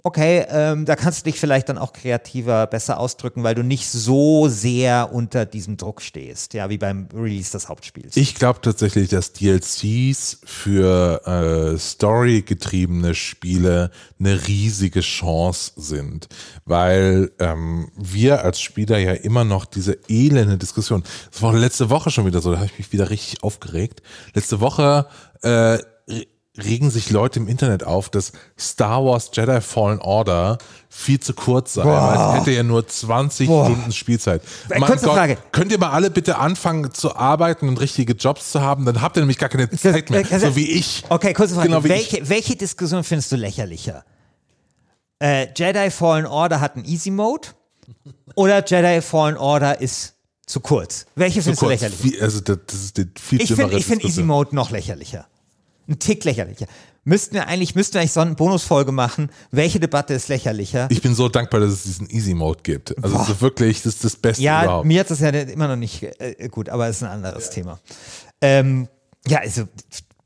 okay, 0.08 0.46
ähm, 0.50 0.86
da 0.86 0.96
kannst 0.96 1.20
du 1.20 1.30
dich 1.30 1.38
vielleicht 1.38 1.68
dann 1.68 1.78
auch 1.78 1.92
kreativer 1.92 2.66
besser 2.66 2.98
ausdrücken, 2.98 3.44
weil 3.44 3.56
du 3.56 3.64
nicht 3.64 3.90
so 3.90 4.48
sehr 4.48 5.12
unter 5.12 5.46
diesem 5.46 5.76
Druck 5.76 6.02
stehst, 6.02 6.54
ja, 6.54 6.70
wie 6.70 6.78
beim 6.78 7.10
Release 7.14 7.52
des 7.52 7.68
Hauptspiels. 7.68 8.16
Ich 8.16 8.36
glaube 8.36 8.62
tatsächlich, 8.62 9.10
dass 9.10 9.34
DLCs 9.34 10.40
für 10.46 11.22
äh, 11.28 11.78
story-getriebene 11.78 13.16
Spiele 13.16 13.92
eine 14.18 14.48
riesige 14.48 15.02
Chance 15.02 15.74
sind, 15.76 16.30
weil 16.64 17.32
ähm, 17.40 17.92
wir 17.98 18.46
als 18.46 18.62
Spieler 18.62 19.00
ja 19.00 19.12
immer 19.12 19.44
noch 19.44 19.66
diese 19.66 19.98
elende 20.08 20.58
Diskussion, 20.58 21.04
das 21.32 21.42
war 21.42 21.54
letzte 21.54 21.90
Woche 21.90 22.12
schon 22.12 22.26
wieder 22.26 22.40
so, 22.40 22.52
da 22.52 22.60
habe 22.60 22.68
ich 22.68 22.78
mich 22.78 22.94
wieder 22.94 23.10
richtig 23.10 23.44
aufgeregt. 23.44 24.02
Letzte 24.34 24.62
Woche 24.62 25.08
äh, 25.42 25.80
regen 26.58 26.90
sich 26.90 27.10
Leute 27.10 27.40
im 27.40 27.48
Internet 27.48 27.84
auf, 27.84 28.10
dass 28.10 28.32
Star 28.60 29.04
Wars 29.06 29.30
Jedi 29.34 29.62
Fallen 29.62 30.00
Order 30.00 30.58
viel 30.90 31.20
zu 31.20 31.34
kurz 31.34 31.74
sei. 31.76 31.84
Boah. 31.84 32.02
Weil 32.02 32.34
es 32.34 32.42
hätte 32.42 32.52
ja 32.52 32.64
nur 32.64 32.88
20 32.88 33.48
Boah. 33.48 33.66
Stunden 33.66 33.92
Spielzeit. 33.92 34.42
Äh, 34.70 34.80
kurze 34.80 35.06
Gott, 35.06 35.16
Frage. 35.16 35.38
Könnt 35.52 35.72
ihr 35.72 35.78
mal 35.78 35.92
alle 35.92 36.10
bitte 36.10 36.38
anfangen 36.38 36.92
zu 36.94 37.16
arbeiten 37.16 37.68
und 37.68 37.80
richtige 37.80 38.14
Jobs 38.14 38.52
zu 38.52 38.62
haben? 38.62 38.86
Dann 38.86 39.02
habt 39.02 39.18
ihr 39.18 39.22
nämlich 39.22 39.38
gar 39.38 39.50
keine 39.50 39.70
Zeit 39.70 40.10
mehr. 40.10 40.26
so 40.26 40.56
wie 40.56 40.72
ich. 40.72 41.04
Okay, 41.10 41.34
kurze 41.34 41.54
Frage. 41.54 41.70
Genau 41.70 41.84
welche, 41.84 42.28
welche 42.28 42.56
Diskussion 42.56 43.04
findest 43.04 43.32
du 43.32 43.36
lächerlicher? 43.36 44.04
Äh, 45.20 45.48
Jedi 45.56 45.92
Fallen 45.92 46.26
Order 46.26 46.60
hat 46.60 46.76
einen 46.76 46.86
Easy 46.86 47.12
Mode 47.12 47.50
oder 48.36 48.64
Jedi 48.66 49.02
Fallen 49.02 49.38
Order 49.38 49.80
ist 49.80 50.16
zu 50.46 50.60
kurz? 50.60 51.06
Welche 51.16 51.42
findest 51.42 51.60
kurz. 51.60 51.80
du 51.80 51.86
lächerlicher? 51.86 52.04
Wie, 52.04 52.22
also 52.22 52.40
das, 52.40 52.58
das 52.66 52.84
ist 52.84 52.98
die 52.98 53.08
viel 53.20 53.42
Ich 53.42 53.54
finde 53.54 53.82
find 53.82 54.04
Easy 54.04 54.24
Mode 54.24 54.56
noch 54.56 54.72
lächerlicher 54.72 55.28
ein 55.88 56.00
Tick 56.00 56.24
lächerlicher. 56.24 56.68
Müssten 57.04 57.36
wir 57.36 57.48
eigentlich, 57.48 57.74
müssten 57.74 57.94
wir 57.94 58.02
eigentlich 58.02 58.12
so 58.12 58.20
eine 58.20 58.36
Bonusfolge 58.36 58.92
machen. 58.92 59.32
Welche 59.52 59.80
Debatte 59.80 60.14
ist 60.14 60.28
lächerlicher? 60.28 60.88
Ich 60.92 61.02
bin 61.02 61.16
so 61.16 61.30
dankbar, 61.30 61.62
dass 61.62 61.72
es 61.72 61.84
diesen 61.84 62.10
Easy 62.10 62.34
Mode 62.34 62.60
gibt. 62.64 63.02
Also 63.02 63.24
so 63.24 63.40
wirklich, 63.40 63.82
das 63.82 63.96
ist 63.96 64.04
das 64.04 64.16
Beste 64.18 64.44
ja, 64.44 64.64
überhaupt. 64.64 64.88
mir 64.88 65.00
hat 65.00 65.10
das 65.10 65.22
ja 65.22 65.30
immer 65.30 65.70
noch 65.70 65.78
nicht 65.78 66.04
äh, 66.04 66.50
gut, 66.50 66.68
aber 66.68 66.88
es 66.88 66.98
ist 66.98 67.04
ein 67.04 67.10
anderes 67.10 67.46
ja. 67.46 67.52
Thema. 67.52 67.80
Ähm, 68.42 68.90
ja, 69.26 69.40
also 69.40 69.64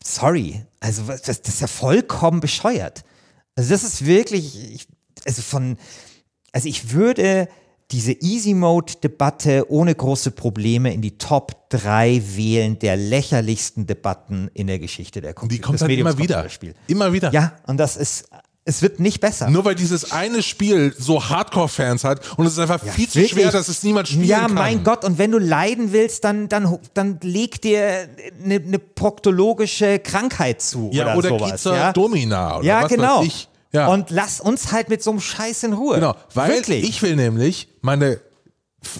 sorry, 0.04 0.65
also 0.80 1.04
das, 1.04 1.24
das 1.24 1.54
ist 1.54 1.62
ja 1.62 1.67
vollkommen 1.67 2.39
bescheuert. 2.39 3.04
Also 3.56 3.69
das 3.69 3.84
ist 3.84 4.06
wirklich, 4.06 4.74
ich, 4.74 4.88
also 5.26 5.43
von, 5.43 5.78
also 6.52 6.67
ich 6.67 6.93
würde 6.93 7.47
diese 7.91 8.13
Easy 8.13 8.54
Mode 8.54 8.93
Debatte 9.04 9.65
ohne 9.69 9.93
große 9.93 10.32
Probleme 10.32 10.93
in 10.93 11.01
die 11.01 11.17
Top 11.17 11.69
3 11.69 12.21
wählen 12.36 12.80
der 12.80 12.95
lächerlichsten 12.95 13.86
Debatten 13.86 14.49
in 14.54 14.67
der 14.67 14.80
Geschichte 14.80 15.21
der 15.21 15.32
Die 15.32 15.36
Computer. 15.36 15.62
kommt 15.62 15.75
des 15.75 15.88
halt 15.88 15.99
immer 15.99 16.17
wieder. 16.17 16.45
Immer 16.88 17.13
wieder. 17.13 17.34
Ja, 17.34 17.54
und 17.67 17.77
das 17.77 17.97
ist, 17.97 18.30
es 18.63 18.82
wird 18.82 18.99
nicht 18.99 19.19
besser. 19.19 19.49
Nur 19.49 19.65
weil 19.65 19.75
dieses 19.75 20.12
eine 20.12 20.43
Spiel 20.43 20.93
so 20.97 21.30
Hardcore-Fans 21.30 22.04
hat 22.04 22.38
und 22.38 22.45
es 22.45 22.54
ist 22.54 22.60
einfach 22.60 22.82
viel 22.82 23.10
zu 23.10 23.15
Wirklich? 23.15 23.32
schwer, 23.32 23.51
dass 23.51 23.67
es 23.67 23.84
niemand 23.84 24.08
spielen 24.08 24.25
ja, 24.25 24.41
kann. 24.41 24.54
mein 24.54 24.84
Gott, 24.84 25.04
und 25.04 25.17
wenn 25.17 25.32
du 25.32 25.39
leiden 25.39 25.91
willst, 25.91 26.23
dann, 26.23 26.47
dann, 26.47 26.77
dann 26.93 27.19
leg 27.23 27.62
dir 27.62 28.08
eine, 28.43 28.56
eine 28.56 28.80
proktologische 28.80 29.99
Krankheit 29.99 30.62
zu. 30.62 30.89
Ja, 30.93 31.15
oder, 31.15 31.32
oder 31.34 31.39
sowas. 31.39 31.62
zur 31.62 31.75
ja? 31.75 31.91
Domina 31.91 32.58
oder 32.58 32.65
ja, 32.65 32.84
was 32.84 32.91
genau. 32.91 33.19
weiß 33.19 33.27
ich. 33.27 33.47
Ja. 33.73 33.88
Und 33.88 34.10
lass 34.10 34.39
uns 34.41 34.71
halt 34.71 34.89
mit 34.89 35.01
so 35.01 35.12
einem 35.12 35.19
Scheiß 35.21 35.63
in 35.63 35.73
Ruhe. 35.73 35.95
Genau, 35.95 36.15
weil 36.34 36.49
Wirklich. 36.51 36.88
ich 36.89 37.01
will 37.01 37.15
nämlich 37.15 37.69
meine 37.81 38.19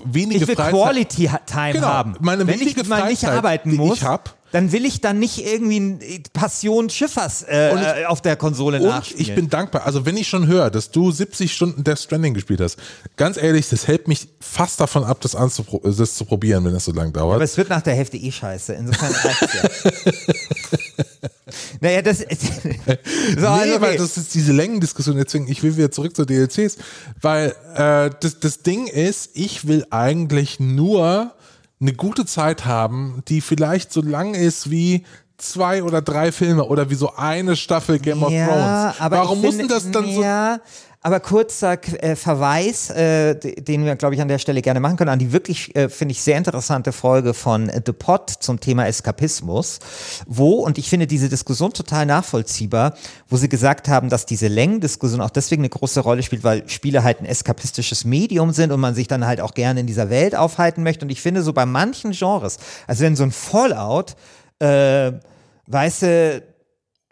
wenige 0.06 0.42
Ich 0.44 0.48
will 0.48 0.56
Freizeit. 0.56 0.74
Quality 0.74 1.30
Time 1.48 1.74
Genau, 1.74 1.88
haben. 1.88 2.16
meine 2.20 2.46
Wenn 2.48 2.62
ich 2.62 2.88
mal 2.88 3.10
nicht 3.10 3.26
arbeiten 3.26 3.76
muss, 3.76 3.98
ich 3.98 4.04
hab. 4.04 4.36
dann 4.52 4.72
will 4.72 4.86
ich 4.86 5.02
dann 5.02 5.18
nicht 5.18 5.44
irgendwie 5.44 5.80
ein 5.80 6.24
Passion 6.34 6.90
Schiffers 6.92 7.42
äh, 7.42 7.74
ich- 7.74 8.02
äh, 8.04 8.06
auf 8.06 8.22
der 8.22 8.36
Konsole 8.36 8.78
Und 8.78 8.84
nachspielen. 8.90 9.22
ich 9.22 9.34
bin 9.34 9.50
dankbar. 9.50 9.86
Also 9.88 10.06
wenn 10.06 10.16
ich 10.18 10.28
schon 10.30 10.46
höre, 10.46 10.70
dass 10.70 10.92
du 10.92 11.12
70 11.12 11.52
Stunden 11.52 11.84
Death 11.84 11.98
Stranding 12.00 12.36
gespielt 12.36 12.62
hast, 12.62 12.78
ganz 13.18 13.38
ehrlich, 13.38 13.68
das 13.70 13.88
hält 13.88 14.08
mich 14.08 14.28
fast 14.40 14.80
davon 14.80 15.04
ab, 15.04 15.20
das, 15.22 15.32
das 15.32 16.16
zu 16.16 16.26
probieren, 16.26 16.64
wenn 16.64 16.74
das 16.74 16.86
so 16.86 16.92
lange 16.92 17.12
dauert. 17.12 17.36
Aber 17.36 17.44
es 17.44 17.58
wird 17.58 17.70
nach 17.70 17.82
der 17.82 17.96
Hälfte 17.96 18.18
eh 18.18 18.32
scheiße. 18.32 18.74
Insofern 18.74 19.12
reicht's 19.12 19.54
ja. 20.06 20.12
naja, 21.82 22.02
das. 22.02 22.20
so, 22.20 22.26
nee, 22.26 23.46
also 23.46 23.48
okay. 23.48 23.82
weil 23.82 23.98
das 23.98 24.18
ist 24.18 24.34
diese 24.34 24.52
Längendiskussion, 24.52 25.18
deswegen, 25.18 25.48
ich 25.48 25.64
will 25.64 25.76
wieder 25.78 25.92
zurück 25.92 26.16
zu 26.16 26.26
DLCs, 26.26 26.78
weil 27.22 27.56
äh, 27.76 28.10
das, 28.20 28.40
das 28.40 28.62
Ding 28.62 28.88
ist, 28.88 29.32
ich 29.34 29.68
will 29.68 29.86
eigentlich 29.90 30.60
nur 30.60 31.34
eine 31.80 31.94
gute 31.94 32.26
Zeit 32.26 32.66
haben, 32.66 33.24
die 33.28 33.42
vielleicht 33.42 33.92
so 33.92 34.02
lang 34.02 34.36
ist 34.36 34.70
wie 34.70 35.04
zwei 35.38 35.84
oder 35.84 36.02
drei 36.02 36.32
Filme 36.32 36.66
oder 36.66 36.90
wie 36.90 36.96
so 36.96 37.16
eine 37.16 37.56
Staffel 37.56 38.00
Game 38.00 38.24
of 38.24 38.32
ja, 38.32 38.46
Thrones. 38.48 39.02
aber 39.02 39.18
Warum 39.18 39.42
muss 39.42 39.58
denn 39.58 39.68
das 39.68 39.90
dann 39.90 40.06
so 40.06 40.22
Ja, 40.22 40.60
aber 41.04 41.20
kurzer 41.20 41.80
äh, 42.04 42.16
Verweis, 42.16 42.92
äh, 42.92 43.36
den 43.36 43.86
wir, 43.86 43.96
glaube 43.96 44.14
ich, 44.14 44.22
an 44.22 44.28
der 44.28 44.38
Stelle 44.38 44.62
gerne 44.62 44.80
machen 44.80 44.98
können, 44.98 45.10
an 45.10 45.18
die 45.18 45.32
wirklich, 45.32 45.76
äh, 45.76 45.90
finde 45.90 46.12
ich, 46.12 46.22
sehr 46.22 46.38
interessante 46.38 46.92
Folge 46.92 47.34
von 47.34 47.70
äh, 47.70 47.82
The 47.84 47.92
Pod 47.92 48.30
zum 48.30 48.60
Thema 48.60 48.86
Eskapismus, 48.86 49.80
wo, 50.28 50.60
und 50.60 50.78
ich 50.78 50.90
finde 50.90 51.08
diese 51.08 51.28
Diskussion 51.28 51.74
total 51.74 52.06
nachvollziehbar, 52.06 52.94
wo 53.28 53.38
sie 53.38 53.50
gesagt 53.50 53.88
haben, 53.88 54.10
dass 54.10 54.28
diese 54.28 54.48
Längendiskussion 54.48 55.22
auch 55.22 55.32
deswegen 55.32 55.64
eine 55.64 55.70
große 55.70 56.02
Rolle 56.02 56.22
spielt, 56.22 56.44
weil 56.44 56.70
Spiele 56.70 57.04
halt 57.04 57.20
ein 57.20 57.26
eskapistisches 57.26 58.06
Medium 58.06 58.52
sind 58.52 58.72
und 58.72 58.80
man 58.80 58.94
sich 58.94 59.08
dann 59.08 59.26
halt 59.26 59.42
auch 59.42 59.56
gerne 59.56 59.80
in 59.80 59.88
dieser 59.88 60.12
Welt 60.12 60.36
aufhalten 60.36 60.84
möchte. 60.84 61.06
Und 61.06 61.10
ich 61.10 61.22
finde 61.22 61.42
so 61.42 61.52
bei 61.52 61.66
manchen 61.66 62.12
Genres, 62.12 62.60
also 62.86 63.04
wenn 63.04 63.16
so 63.16 63.24
ein 63.24 63.32
Fallout, 63.32 64.16
äh, 64.60 65.14
weißt 65.66 66.02
du, 66.04 66.44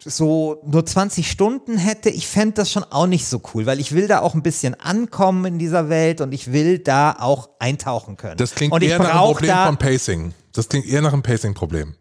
so 0.04 0.62
nur 0.64 0.84
20 0.84 1.30
Stunden 1.30 1.76
hätte, 1.76 2.10
ich 2.10 2.26
fände 2.26 2.54
das 2.54 2.72
schon 2.72 2.84
auch 2.84 3.06
nicht 3.06 3.26
so 3.26 3.40
cool, 3.54 3.66
weil 3.66 3.80
ich 3.80 3.92
will 3.92 4.08
da 4.08 4.20
auch 4.20 4.34
ein 4.34 4.42
bisschen 4.42 4.74
ankommen 4.78 5.44
in 5.44 5.58
dieser 5.58 5.88
Welt 5.88 6.20
und 6.20 6.32
ich 6.32 6.52
will 6.52 6.78
da 6.78 7.16
auch 7.18 7.50
eintauchen 7.58 8.16
können. 8.16 8.36
Das 8.36 8.54
klingt 8.54 8.72
und 8.72 8.82
eher 8.82 8.98
nach 8.98 9.10
einem 9.10 9.34
Problem 9.34 9.56
vom 9.66 9.76
Pacing. 9.78 10.34
Das 10.52 10.68
klingt 10.68 10.86
eher 10.86 11.02
nach 11.02 11.12
einem 11.12 11.22
Pacing-Problem. 11.22 11.94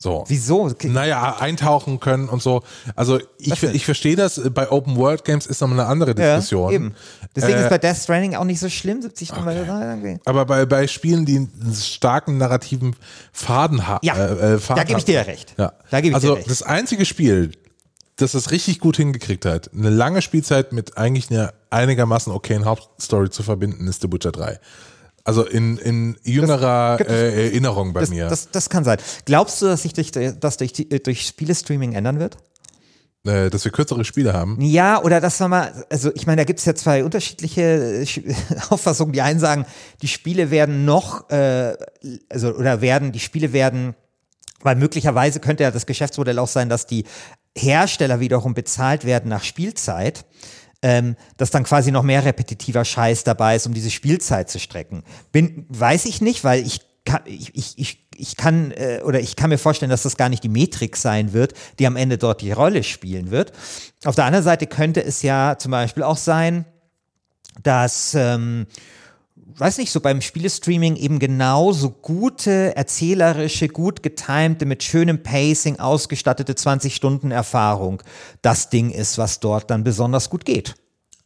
So. 0.00 0.24
Wieso? 0.28 0.70
Naja, 0.84 1.36
eintauchen 1.40 1.98
können 1.98 2.28
und 2.28 2.40
so. 2.40 2.62
Also 2.94 3.18
ich, 3.38 3.60
ich 3.62 3.84
verstehe 3.84 4.14
das, 4.14 4.40
bei 4.54 4.70
Open 4.70 4.96
World 4.96 5.24
Games 5.24 5.46
ist 5.46 5.60
nochmal 5.60 5.80
eine 5.80 5.88
andere 5.88 6.10
Ja, 6.10 6.36
Diskussion. 6.36 6.72
eben. 6.72 6.94
Deswegen 7.34 7.58
Äh, 7.58 7.62
ist 7.64 7.68
bei 7.70 7.78
Death 7.78 7.96
Stranding 7.96 8.36
auch 8.36 8.44
nicht 8.44 8.60
so 8.60 8.68
schlimm, 8.68 9.02
70 9.02 9.28
Stunden. 9.28 9.48
Okay. 9.48 10.20
Aber 10.24 10.44
bei, 10.46 10.66
bei 10.66 10.86
Spielen, 10.86 11.26
die 11.26 11.36
einen 11.36 11.74
starken 11.74 12.38
narrativen 12.38 12.94
Faden 13.32 13.88
haben. 13.88 14.06
Ja, 14.06 14.14
äh, 14.14 14.54
äh, 14.54 14.58
Faden 14.58 14.76
da 14.76 14.84
gebe 14.84 14.98
ich 15.00 15.04
dir 15.04 15.16
ja 15.16 15.22
recht. 15.22 15.54
Ja. 15.58 15.72
Da 15.90 16.00
gebe 16.00 16.10
ich 16.10 16.14
also 16.14 16.28
dir 16.34 16.36
recht. 16.38 16.50
das 16.50 16.62
einzige 16.62 17.04
Spiel, 17.04 17.50
das 18.16 18.34
es 18.34 18.50
richtig 18.52 18.78
gut 18.80 18.96
hingekriegt 18.96 19.44
hat, 19.44 19.70
eine 19.74 19.90
lange 19.90 20.22
Spielzeit 20.22 20.72
mit 20.72 20.96
eigentlich 20.96 21.30
einer 21.30 21.52
einigermaßen 21.70 22.32
okayen 22.32 22.64
Hauptstory 22.64 23.30
zu 23.30 23.42
verbinden, 23.42 23.86
ist 23.88 24.00
The 24.02 24.06
Butcher 24.08 24.32
3. 24.32 24.58
Also 25.28 25.44
in, 25.44 25.76
in 25.76 26.16
jüngerer 26.24 26.96
Das- 26.96 27.06
äh, 27.06 27.44
Erinnerung 27.48 27.92
bei 27.92 28.00
Das, 28.00 28.08
mir. 28.08 28.28
das, 28.28 28.50
das 28.50 28.70
kann 28.70 28.82
sein. 28.84 28.96
Glaubst 29.26 29.60
du, 29.60 29.66
dass 29.66 29.82
sich 29.82 29.92
durch, 29.92 30.10
das 30.10 30.56
durch, 30.56 30.72
durch 30.72 31.26
Spielestreaming 31.26 31.92
ändern 31.92 32.18
wird? 32.18 32.38
äh, 33.26 33.50
dass 33.50 33.62
wir 33.64 33.72
kürzere 33.72 34.06
Spiele 34.06 34.32
haben. 34.32 34.58
Ja, 34.62 35.02
oder 35.02 35.20
dass 35.20 35.38
wir 35.38 35.48
mal, 35.48 35.84
also 35.90 36.10
ich 36.14 36.26
meine, 36.26 36.40
da 36.40 36.44
gibt 36.44 36.60
es 36.60 36.64
ja 36.64 36.74
zwei 36.74 37.04
unterschiedliche 37.04 37.60
äh, 38.02 38.06
Auffassungen. 38.70 39.12
Die 39.12 39.20
einen 39.20 39.38
sagen, 39.38 39.66
die 40.00 40.08
Spiele 40.08 40.50
werden 40.50 40.86
noch, 40.86 41.28
äh, 41.28 41.76
also 42.30 42.54
oder 42.54 42.80
werden, 42.80 43.12
die 43.12 43.20
Spiele 43.20 43.52
werden, 43.52 43.94
weil 44.62 44.76
möglicherweise 44.76 45.40
könnte 45.40 45.64
ja 45.64 45.70
das 45.70 45.84
Geschäftsmodell 45.84 46.38
auch 46.38 46.48
sein, 46.48 46.70
dass 46.70 46.86
die 46.86 47.04
Hersteller 47.54 48.18
wiederum 48.20 48.54
bezahlt 48.54 49.04
werden 49.04 49.28
nach 49.28 49.44
Spielzeit. 49.44 50.24
Ähm, 50.80 51.16
dass 51.36 51.50
dann 51.50 51.64
quasi 51.64 51.90
noch 51.90 52.04
mehr 52.04 52.24
repetitiver 52.24 52.84
Scheiß 52.84 53.24
dabei 53.24 53.56
ist, 53.56 53.66
um 53.66 53.74
diese 53.74 53.90
Spielzeit 53.90 54.48
zu 54.48 54.60
strecken. 54.60 55.02
Bin, 55.32 55.66
weiß 55.68 56.04
ich 56.04 56.20
nicht, 56.20 56.44
weil 56.44 56.64
ich 56.64 56.82
kann, 57.04 57.22
ich, 57.24 57.52
ich, 57.56 57.78
ich, 57.78 58.06
ich 58.16 58.36
kann 58.36 58.70
äh, 58.72 59.00
oder 59.04 59.18
ich 59.18 59.34
kann 59.34 59.50
mir 59.50 59.58
vorstellen, 59.58 59.90
dass 59.90 60.02
das 60.02 60.16
gar 60.16 60.28
nicht 60.28 60.44
die 60.44 60.48
Metrik 60.48 60.96
sein 60.96 61.32
wird, 61.32 61.54
die 61.78 61.86
am 61.86 61.96
Ende 61.96 62.18
dort 62.18 62.42
die 62.42 62.52
Rolle 62.52 62.84
spielen 62.84 63.30
wird. 63.30 63.52
Auf 64.04 64.14
der 64.14 64.26
anderen 64.26 64.44
Seite 64.44 64.66
könnte 64.66 65.02
es 65.02 65.22
ja 65.22 65.56
zum 65.58 65.72
Beispiel 65.72 66.02
auch 66.02 66.16
sein, 66.16 66.64
dass 67.62 68.14
ähm, 68.14 68.66
weiß 69.58 69.78
nicht, 69.78 69.90
so 69.90 70.00
beim 70.00 70.20
Spielestreaming 70.20 70.96
eben 70.96 71.18
genauso 71.18 71.90
gute, 71.90 72.76
erzählerische, 72.76 73.68
gut 73.68 74.02
getimte, 74.02 74.66
mit 74.66 74.82
schönem 74.82 75.22
Pacing 75.22 75.78
ausgestattete 75.78 76.54
20 76.54 76.94
Stunden 76.94 77.30
Erfahrung 77.30 78.02
das 78.42 78.70
Ding 78.70 78.90
ist, 78.90 79.18
was 79.18 79.40
dort 79.40 79.70
dann 79.70 79.84
besonders 79.84 80.30
gut 80.30 80.44
geht. 80.44 80.74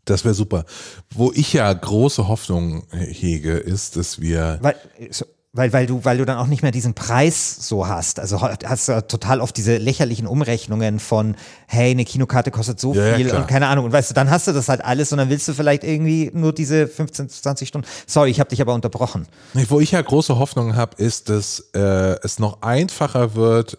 Das 0.04 0.24
wäre 0.24 0.34
super. 0.34 0.64
Wo 1.10 1.30
ich 1.32 1.52
ja 1.52 1.72
große 1.72 2.26
Hoffnung 2.26 2.84
hege, 2.90 3.52
ist, 3.52 3.96
dass 3.96 4.20
wir 4.20 4.58
Weil, 4.60 4.76
so, 5.10 5.24
weil, 5.54 5.70
weil, 5.74 5.86
du, 5.86 6.02
weil 6.04 6.16
du 6.16 6.24
dann 6.24 6.38
auch 6.38 6.46
nicht 6.46 6.62
mehr 6.62 6.70
diesen 6.70 6.94
Preis 6.94 7.56
so 7.60 7.86
hast. 7.86 8.18
Also 8.18 8.40
hast 8.40 8.88
du 8.88 9.06
total 9.06 9.40
oft 9.42 9.54
diese 9.54 9.76
lächerlichen 9.76 10.26
Umrechnungen 10.26 10.98
von, 10.98 11.36
hey, 11.66 11.90
eine 11.90 12.06
Kinokarte 12.06 12.50
kostet 12.50 12.80
so 12.80 12.94
Ja, 12.94 13.08
ja, 13.08 13.16
viel 13.16 13.28
klar. 13.28 13.42
und 13.42 13.48
keine 13.48 13.66
Ahnung. 13.66 13.84
Und 13.84 13.92
weißt 13.92 14.08
du, 14.10 14.14
dann 14.14 14.30
hast 14.30 14.46
du 14.46 14.52
das 14.52 14.70
halt 14.70 14.82
alles 14.82 15.12
und 15.12 15.18
dann 15.18 15.28
willst 15.28 15.46
du 15.48 15.52
vielleicht 15.52 15.84
irgendwie 15.84 16.30
nur 16.32 16.54
diese 16.54 16.88
15, 16.88 17.28
20 17.28 17.68
Stunden. 17.68 17.86
Sorry, 18.06 18.30
ich 18.30 18.40
habe 18.40 18.48
dich 18.48 18.62
aber 18.62 18.72
unterbrochen. 18.72 19.26
Wo 19.68 19.78
ich 19.78 19.90
ja 19.90 20.00
große 20.00 20.38
Hoffnung 20.38 20.74
habe, 20.74 20.96
ist, 20.96 21.28
dass 21.28 21.60
äh, 21.74 22.16
es 22.22 22.38
noch 22.38 22.62
einfacher 22.62 23.34
wird, 23.34 23.76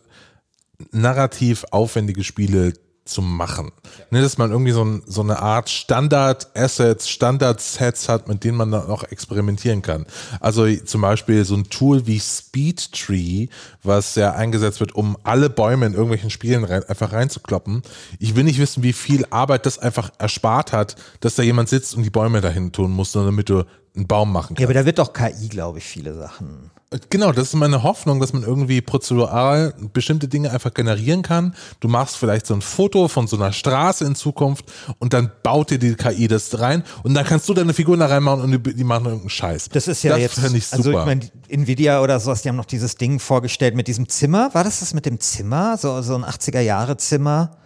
narrativ 0.92 1.66
aufwendige 1.72 2.24
Spiele 2.24 2.74
zu 3.06 3.22
machen. 3.22 3.72
Ne, 4.12 4.22
dass 4.22 4.38
man 4.38 4.52
irgendwie 4.52 4.72
so, 4.72 4.84
ein, 4.84 5.04
so 5.06 5.22
eine 5.22 5.40
Art 5.40 5.70
Standard-Assets, 5.70 7.10
Standard-Sets 7.10 8.08
hat, 8.08 8.28
mit 8.28 8.44
denen 8.44 8.58
man 8.58 8.72
dann 8.72 8.88
auch 8.88 9.04
experimentieren 9.04 9.82
kann. 9.82 10.06
Also 10.40 10.74
zum 10.78 11.02
Beispiel 11.02 11.44
so 11.44 11.56
ein 11.56 11.66
Tool 11.66 12.08
wie 12.08 12.20
Speedtree, 12.20 13.48
was 13.84 14.16
ja 14.16 14.34
eingesetzt 14.34 14.80
wird, 14.80 14.96
um 14.96 15.18
alle 15.24 15.50
Bäume 15.50 15.86
in 15.86 15.94
irgendwelchen 15.94 16.30
Spielen 16.30 16.64
rein, 16.64 16.84
einfach 16.84 17.12
reinzukloppen. 17.12 17.82
Ich 18.20 18.36
will 18.36 18.46
nicht 18.46 18.60
wissen, 18.60 18.84
wie 18.84 18.94
viel 18.94 19.26
Arbeit 19.30 19.66
das 19.66 19.80
einfach 19.80 20.12
erspart 20.18 20.72
hat, 20.72 20.96
dass 21.20 21.36
da 21.36 21.44
jemand 21.44 21.70
sitzt 21.70 21.96
und 21.96 22.04
die 22.04 22.10
Bäume 22.10 22.40
dahin 22.40 22.72
tun 22.72 22.92
muss, 22.92 23.14
nur 23.16 23.26
damit 23.26 23.50
du 23.50 23.64
einen 23.96 24.08
Baum 24.08 24.32
machen 24.32 24.56
kannst. 24.56 24.62
Ja, 24.62 24.68
aber 24.68 24.74
da 24.74 24.86
wird 24.86 25.00
doch 25.00 25.14
KI, 25.14 25.50
glaube 25.50 25.80
ich, 25.80 25.84
viele 25.84 26.14
Sachen. 26.16 26.72
Genau, 27.10 27.32
das 27.32 27.48
ist 27.50 27.56
meine 27.56 27.84
Hoffnung, 27.84 28.20
dass 28.20 28.34
man 28.34 28.44
irgendwie 28.44 28.82
prozedural 28.82 29.74
bestimmte 29.94 30.28
Dinge 30.28 30.52
einfach 30.52 30.74
generieren 30.74 31.22
kann. 31.22 31.56
Du 31.80 31.88
machst 31.88 32.18
vielleicht 32.18 32.46
so 32.46 32.54
ein 32.54 32.62
Foto 32.62 33.08
von 33.08 33.28
so 33.28 33.36
einer 33.36 33.52
Straße 33.52 34.06
in 34.06 34.16
Zukunft 34.16 34.66
und 35.00 35.14
dann 35.14 35.32
baut 35.44 35.72
dir 35.72 35.80
die 35.80 35.96
KI 35.96 36.28
das 36.28 36.60
rein 36.60 36.84
und 37.04 37.14
dann 37.14 37.26
kannst 37.26 37.50
du 37.50 37.54
deine 37.54 37.74
Figuren 37.74 38.00
da 38.00 38.08
reinmachen 38.08 38.42
und 38.42 38.52
die, 38.52 38.76
die 38.76 38.84
machen 38.84 39.06
irgendeinen 39.06 39.30
Scheiß. 39.30 39.70
Das 39.70 39.88
ist 39.88 40.04
ja 40.04 40.12
das 40.12 40.22
jetzt, 40.22 40.40
fänd 40.40 40.56
ich 40.56 40.66
super. 40.68 40.78
also 40.78 40.92
ich 40.92 41.06
meine, 41.06 41.22
Nvidia 41.48 42.02
oder 42.02 42.20
sowas, 42.20 42.42
die 42.42 42.50
haben 42.50 42.56
noch 42.56 42.66
dieses 42.66 42.96
Ding 42.96 43.20
vorgestellt 43.20 43.76
mit 43.76 43.88
diesem 43.88 44.08
Zimmer. 44.10 44.54
War 44.54 44.64
das 44.64 44.80
das 44.82 44.94
mit 44.94 45.06
dem 45.06 45.20
Zimmer? 45.20 45.78
So, 45.78 46.02
so 46.02 46.16
ein 46.16 46.24
80er-Jahre-Zimmer? 46.24 47.58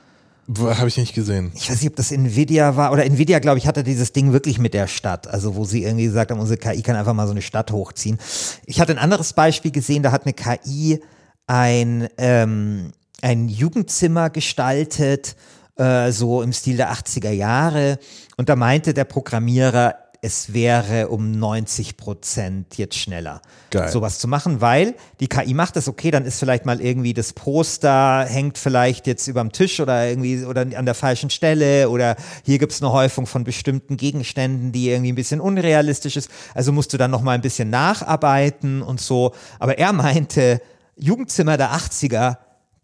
Habe 0.55 0.87
ich 0.87 0.97
nicht 0.97 1.13
gesehen. 1.13 1.51
Ich 1.55 1.69
weiß 1.69 1.81
nicht, 1.81 1.89
ob 1.89 1.97
das 1.97 2.11
Nvidia 2.11 2.77
war 2.77 2.93
oder 2.93 3.03
Nvidia, 3.03 3.39
glaube 3.39 3.57
ich, 3.57 3.67
hatte 3.67 3.83
dieses 3.83 4.13
Ding 4.13 4.31
wirklich 4.31 4.59
mit 4.59 4.73
der 4.73 4.87
Stadt. 4.87 5.27
Also 5.27 5.55
wo 5.55 5.65
sie 5.65 5.83
irgendwie 5.83 6.05
gesagt 6.05 6.31
haben, 6.31 6.39
unsere 6.39 6.57
KI 6.57 6.81
kann 6.81 6.95
einfach 6.95 7.13
mal 7.13 7.27
so 7.27 7.31
eine 7.31 7.41
Stadt 7.41 7.71
hochziehen. 7.71 8.17
Ich 8.65 8.79
hatte 8.79 8.93
ein 8.93 8.97
anderes 8.97 9.33
Beispiel 9.33 9.71
gesehen, 9.71 10.03
da 10.03 10.11
hat 10.13 10.23
eine 10.23 10.33
KI 10.33 11.01
ein, 11.47 12.07
ähm, 12.17 12.93
ein 13.21 13.49
Jugendzimmer 13.49 14.29
gestaltet, 14.29 15.35
äh, 15.75 16.11
so 16.11 16.41
im 16.41 16.53
Stil 16.53 16.77
der 16.77 16.93
80er 16.93 17.31
Jahre. 17.31 17.99
Und 18.37 18.47
da 18.47 18.55
meinte 18.55 18.93
der 18.93 19.05
Programmierer, 19.05 19.95
es 20.21 20.53
wäre 20.53 21.09
um 21.09 21.31
90 21.31 21.97
Prozent 21.97 22.77
jetzt 22.77 22.95
schneller, 22.95 23.41
Geil. 23.69 23.89
sowas 23.89 24.19
zu 24.19 24.27
machen, 24.27 24.61
weil 24.61 24.95
die 25.19 25.27
KI 25.27 25.53
macht 25.53 25.75
das 25.75 25.87
okay, 25.87 26.11
dann 26.11 26.25
ist 26.25 26.39
vielleicht 26.39 26.65
mal 26.65 26.81
irgendwie 26.81 27.13
das 27.13 27.33
Poster 27.33 28.25
hängt 28.27 28.57
vielleicht 28.57 29.07
jetzt 29.07 29.27
überm 29.27 29.51
Tisch 29.51 29.79
oder 29.79 30.07
irgendwie 30.07 30.45
oder 30.45 30.61
an 30.61 30.85
der 30.85 30.95
falschen 30.95 31.29
Stelle 31.29 31.89
oder 31.89 32.15
hier 32.43 32.57
gibt 32.59 32.71
es 32.71 32.81
eine 32.81 32.91
Häufung 32.91 33.27
von 33.27 33.43
bestimmten 33.43 33.97
Gegenständen, 33.97 34.71
die 34.71 34.89
irgendwie 34.89 35.11
ein 35.11 35.15
bisschen 35.15 35.39
unrealistisch 35.39 36.17
ist. 36.17 36.29
Also 36.53 36.71
musst 36.71 36.93
du 36.93 36.97
dann 36.97 37.11
noch 37.11 37.21
mal 37.21 37.33
ein 37.33 37.41
bisschen 37.41 37.69
nacharbeiten 37.69 38.81
und 38.81 38.99
so. 38.99 39.33
Aber 39.59 39.77
er 39.77 39.93
meinte, 39.93 40.61
Jugendzimmer 40.97 41.57
der 41.57 41.71
80er, 41.73 42.37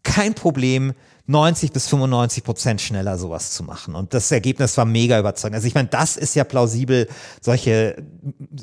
kein 0.03 0.33
Problem. 0.33 0.93
90 1.25 1.71
bis 1.71 1.87
95 1.87 2.43
Prozent 2.43 2.81
schneller 2.81 3.17
sowas 3.17 3.51
zu 3.51 3.63
machen. 3.63 3.95
Und 3.95 4.13
das 4.13 4.29
Ergebnis 4.29 4.77
war 4.77 4.83
mega 4.83 5.17
überzeugend. 5.17 5.55
Also 5.55 5.67
ich 5.67 5.73
meine, 5.73 5.87
das 5.87 6.17
ist 6.17 6.35
ja 6.35 6.43
plausibel, 6.43 7.07
solche 7.39 7.95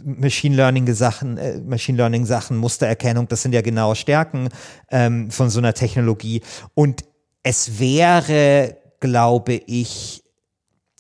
Machine 0.05 0.57
Learning 0.57 0.93
Sachen, 0.93 1.39
äh, 1.39 1.59
Machine 1.61 1.97
Learning 1.97 2.27
Sachen, 2.27 2.59
Mustererkennung, 2.59 3.29
das 3.29 3.43
sind 3.43 3.55
ja 3.55 3.63
genaue 3.63 3.97
Stärken 3.97 4.51
ähm, 4.91 5.31
von 5.31 5.49
so 5.49 5.59
einer 5.59 5.73
Technologie. 5.73 6.43
Und 6.75 7.03
es 7.43 7.79
wäre, 7.79 8.77
glaube 9.01 9.55
ich, 9.55 10.23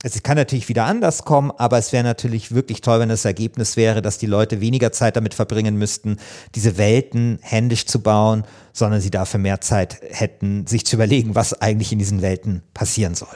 es 0.02 0.22
kann 0.22 0.36
natürlich 0.36 0.68
wieder 0.68 0.84
anders 0.84 1.24
kommen, 1.24 1.50
aber 1.50 1.76
es 1.76 1.92
wäre 1.92 2.04
natürlich 2.04 2.54
wirklich 2.54 2.80
toll, 2.80 3.00
wenn 3.00 3.10
das 3.10 3.24
Ergebnis 3.26 3.76
wäre, 3.76 4.00
dass 4.00 4.16
die 4.16 4.26
Leute 4.26 4.60
weniger 4.60 4.92
Zeit 4.92 5.16
damit 5.16 5.34
verbringen 5.34 5.76
müssten, 5.76 6.16
diese 6.54 6.78
Welten 6.78 7.38
händisch 7.42 7.84
zu 7.86 8.00
bauen, 8.00 8.44
sondern 8.72 9.00
sie 9.00 9.10
dafür 9.10 9.40
mehr 9.40 9.60
Zeit 9.60 10.00
hätten, 10.10 10.66
sich 10.66 10.86
zu 10.86 10.96
überlegen, 10.96 11.34
was 11.34 11.60
eigentlich 11.60 11.92
in 11.92 11.98
diesen 11.98 12.22
Welten 12.22 12.62
passieren 12.72 13.14
soll. 13.14 13.28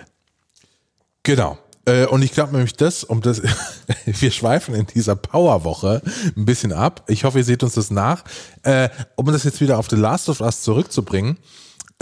Genau. 1.22 1.58
Äh, 1.86 2.06
Und 2.06 2.22
ich 2.22 2.32
glaube 2.32 2.52
nämlich 2.52 2.74
das, 2.74 3.04
um 3.04 3.20
das, 3.20 3.42
wir 4.06 4.30
schweifen 4.30 4.74
in 4.74 4.86
dieser 4.86 5.16
Powerwoche 5.16 6.00
ein 6.34 6.46
bisschen 6.46 6.72
ab. 6.72 7.04
Ich 7.08 7.24
hoffe, 7.24 7.38
ihr 7.38 7.44
seht 7.44 7.62
uns 7.62 7.74
das 7.74 7.90
nach. 7.90 8.24
Äh, 8.62 8.88
um 9.16 9.26
das 9.26 9.44
jetzt 9.44 9.60
wieder 9.60 9.78
auf 9.78 9.88
The 9.90 9.96
Last 9.96 10.30
of 10.30 10.40
Us 10.40 10.62
zurückzubringen, 10.62 11.36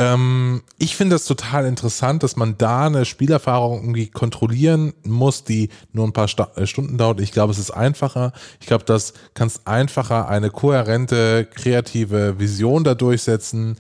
ähm, 0.03 0.63
ich 0.79 0.97
finde 0.97 1.15
das 1.15 1.27
total 1.27 1.65
interessant, 1.65 2.23
dass 2.23 2.35
man 2.37 2.59
da 2.59 2.87
eine 2.87 3.05
Spielerfahrung 3.05 3.83
irgendwie 3.83 4.09
kontrollieren 4.09 4.95
muss, 5.05 5.45
die 5.45 5.69
nur 5.93 6.07
ein 6.07 6.13
paar 6.13 6.29
Sta 6.29 6.51
äh, 6.57 6.67
Stunden 6.67 6.99
dauert. 6.99 7.21
Ich 7.21 7.31
glaube, 7.31 7.53
es 7.53 7.59
ist 7.59 7.71
einfacher. 7.71 8.33
Ich 8.61 8.67
glaube, 8.67 8.85
das 8.85 9.13
kannst 9.35 9.67
einfacher 9.67 10.29
eine 10.29 10.51
kohärente, 10.51 11.47
kreative 11.47 12.41
Vision 12.41 12.83
da 12.83 12.95
durchsetzen. 12.95 13.77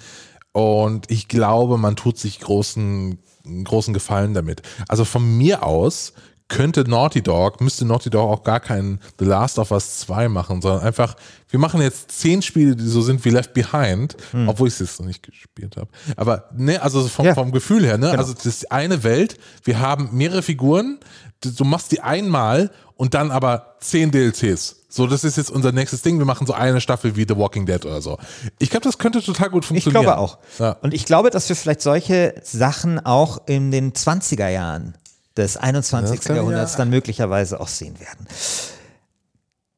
Und 0.53 1.11
ich 1.11 1.27
glaube, 1.29 1.77
man 1.77 1.97
tut 1.97 2.19
sich 2.19 2.39
großen, 2.39 3.19
großen 3.65 3.93
Gefallen 3.93 4.35
damit. 4.35 4.63
Also 4.87 5.05
von 5.05 5.39
mir 5.39 5.65
aus 5.65 6.13
könnte 6.53 6.88
Naughty 6.88 7.23
Dog, 7.23 7.61
müsste 7.61 7.85
Naughty 7.87 8.11
Dog 8.11 8.31
auch 8.31 8.43
gar 8.45 8.61
keinen 8.61 9.01
The 9.19 9.25
Last 9.25 9.59
of 9.59 9.71
Us 9.71 10.01
2 10.01 10.29
machen, 10.29 10.61
sondern 10.61 10.83
einfach, 10.83 11.17
wir 11.49 11.59
machen 11.59 11.81
jetzt 11.81 12.12
zehn 12.12 12.43
Spiele, 12.43 12.77
die 12.77 12.87
so 12.87 13.01
sind 13.01 13.25
wie 13.25 13.31
Left 13.31 13.55
Behind, 13.55 14.15
obwohl 14.47 14.69
ich 14.69 14.75
es 14.75 14.81
jetzt 14.81 15.01
noch 15.01 15.07
nicht 15.07 15.23
gespielt 15.23 15.77
habe. 15.77 15.88
Aber 16.17 16.51
ne, 16.55 16.81
also 16.83 17.07
vom, 17.09 17.25
Ja. 17.27 17.35
vom 17.35 17.53
Gefühl 17.53 17.85
her, 17.87 17.97
ne? 17.99 18.11
Also 18.19 18.35
das 18.35 18.45
ist 18.47 18.71
eine 18.71 19.03
Welt, 19.03 19.38
wir 19.65 19.81
haben 19.81 20.11
mehrere 20.12 20.43
Figuren, 20.43 20.99
du, 21.41 21.65
machst 21.65 21.91
die 21.91 22.01
einmal 22.03 22.71
und 22.97 23.15
dann 23.15 23.31
aber 23.31 23.77
zehn 23.81 24.11
DLCs. 24.11 24.77
So, 24.88 25.07
das 25.07 25.25
ist 25.25 25.38
jetzt 25.38 25.51
unser 25.51 25.73
nächstes 25.73 26.03
Ding. 26.03 26.19
Wir 26.19 26.27
machen 26.27 26.47
so 26.47 26.53
eine 26.53 26.83
Staffel 26.83 27.17
wie 27.17 27.25
The 27.27 27.35
Walking 27.38 27.65
Dead 27.65 27.83
oder 27.87 28.03
so. 28.03 28.19
Ich 28.59 28.69
glaube, 28.69 28.85
das 28.85 28.99
könnte 28.99 29.23
total 29.23 29.49
gut 29.49 29.65
Ich 29.65 29.69
funktionieren. 29.69 30.03
glaube 30.03 30.19
auch. 30.19 30.38
Ja. 30.59 30.73
Und 30.83 30.93
ich 30.93 31.07
glaube, 31.07 31.31
dass 31.31 31.49
wir 31.49 31.57
vielleicht 31.57 31.81
solche 31.81 32.35
Sachen 32.43 33.01
auch 33.01 33.41
in 33.47 33.71
den 33.71 33.95
20er 33.95 34.49
Jahren 34.51 34.95
des 35.37 35.57
21. 35.57 36.16
Das 36.18 36.27
kann 36.27 36.37
Jahrhunderts 36.37 36.73
ja- 36.73 36.79
dann 36.79 36.90
möglicherweise 36.90 37.61
auch 37.61 37.68
sehen 37.68 37.99
werden. 38.01 38.27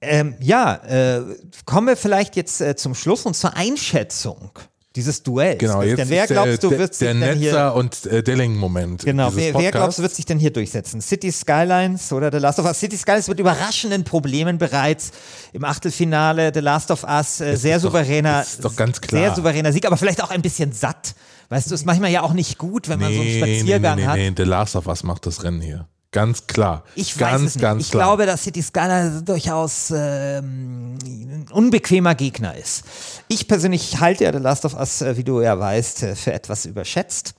Ähm, 0.00 0.34
ja, 0.40 0.74
äh, 0.86 1.22
kommen 1.64 1.86
wir 1.86 1.96
vielleicht 1.96 2.36
jetzt 2.36 2.60
äh, 2.60 2.76
zum 2.76 2.94
Schluss 2.94 3.24
und 3.24 3.34
zur 3.34 3.56
Einschätzung 3.56 4.50
dieses 4.96 5.22
Duells. 5.22 5.59
Genau, 5.59 5.83
jetzt 5.83 5.98
denn 5.98 6.09
wer 6.09 6.22
ist 6.22 6.30
der, 6.30 6.44
glaubst 6.44 6.62
du, 6.62 6.70
wird 6.70 6.94
sich 6.94 7.07
der 7.07 7.14
denn 7.14 7.38
hier 7.38 7.52
Netzer 7.52 7.74
und 7.74 8.07
äh, 8.07 8.22
Delling-Moment. 8.22 9.04
Genau, 9.04 9.35
wer, 9.35 9.54
wer 9.54 9.70
glaubst 9.72 9.98
du, 9.98 10.02
wird 10.02 10.14
sich 10.14 10.24
denn 10.24 10.38
hier 10.38 10.52
durchsetzen? 10.52 11.00
City 11.00 11.33
Skylines 11.33 12.12
oder 12.12 12.30
The 12.30 12.38
Last 12.38 12.61
of 12.61 12.66
Us? 12.66 12.78
City 12.78 12.96
Skylines 12.96 13.28
mit 13.28 13.40
überraschenden 13.40 14.04
Problemen 14.04 14.59
bereits 14.59 15.11
im 15.52 15.64
Achtelfinale. 15.64 16.52
The 16.54 16.61
Last 16.61 16.90
of 16.92 17.02
Us, 17.04 17.40
äh, 17.40 17.57
sehr 17.57 17.76
doch- 17.76 17.85
souveräner, 17.85 18.38
das 18.38 18.54
ist 18.54 18.64
doch 18.64 18.76
ganz 18.76 19.00
klar. 19.00 19.20
sehr 19.20 19.35
souveräner 19.35 19.72
Sieg, 19.72 19.85
aber 19.87 19.96
vielleicht 19.96 20.22
auch 20.22 20.30
ein 20.30 20.42
bisschen 20.42 20.72
satt. 20.72 21.14
Weißt 21.48 21.70
du, 21.70 21.74
ist 21.74 21.85
manchmal 21.87 22.11
ja 22.11 22.22
auch 22.22 22.33
nicht 22.33 22.59
gut, 22.59 22.88
wenn 22.88 23.00
man 23.00 23.12
so 23.12 23.20
einen 23.20 23.37
Spaziergang 23.37 23.96
nee, 23.96 24.02
nee, 24.02 24.09
hat. 24.09 24.16
nee, 24.16 24.33
The 24.37 24.44
Last 24.44 24.76
of 24.76 24.87
Us 24.87 25.02
macht 25.02 25.26
das 25.26 25.42
Rennen 25.42 25.61
hier. 25.61 25.88
Ganz 26.14 26.46
klar. 26.46 26.85
Ich 26.94 27.18
ganz, 27.18 27.33
weiß 27.33 27.40
es 27.40 27.55
nicht. 27.57 27.62
ganz 27.62 27.83
ich 27.83 27.90
klar. 27.90 28.05
glaube, 28.05 28.24
dass 28.24 28.44
City 28.44 28.62
Skylines 28.62 29.24
durchaus 29.24 29.90
ähm, 29.90 30.96
ein 31.03 31.46
unbequemer 31.50 32.14
Gegner 32.14 32.57
ist. 32.57 32.85
Ich 33.27 33.48
persönlich 33.48 33.98
halte 33.98 34.22
ja 34.22 34.33
The 34.33 34.38
Last 34.38 34.64
of 34.64 34.74
Us, 34.74 35.03
äh, 35.03 35.16
wie 35.16 35.24
du 35.24 35.40
ja 35.40 35.59
weißt, 35.59 36.03
äh, 36.05 36.14
für 36.14 36.33
etwas 36.33 36.66
überschätzt. 36.66 37.35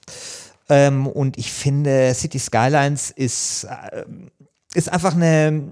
Ähm, 0.68 1.08
und 1.08 1.38
ich 1.38 1.54
finde, 1.54 2.14
City 2.14 2.38
Skylines 2.38 3.12
ist, 3.12 3.66
ähm, 3.94 4.30
ist 4.74 4.92
einfach 4.92 5.16
eine 5.16 5.72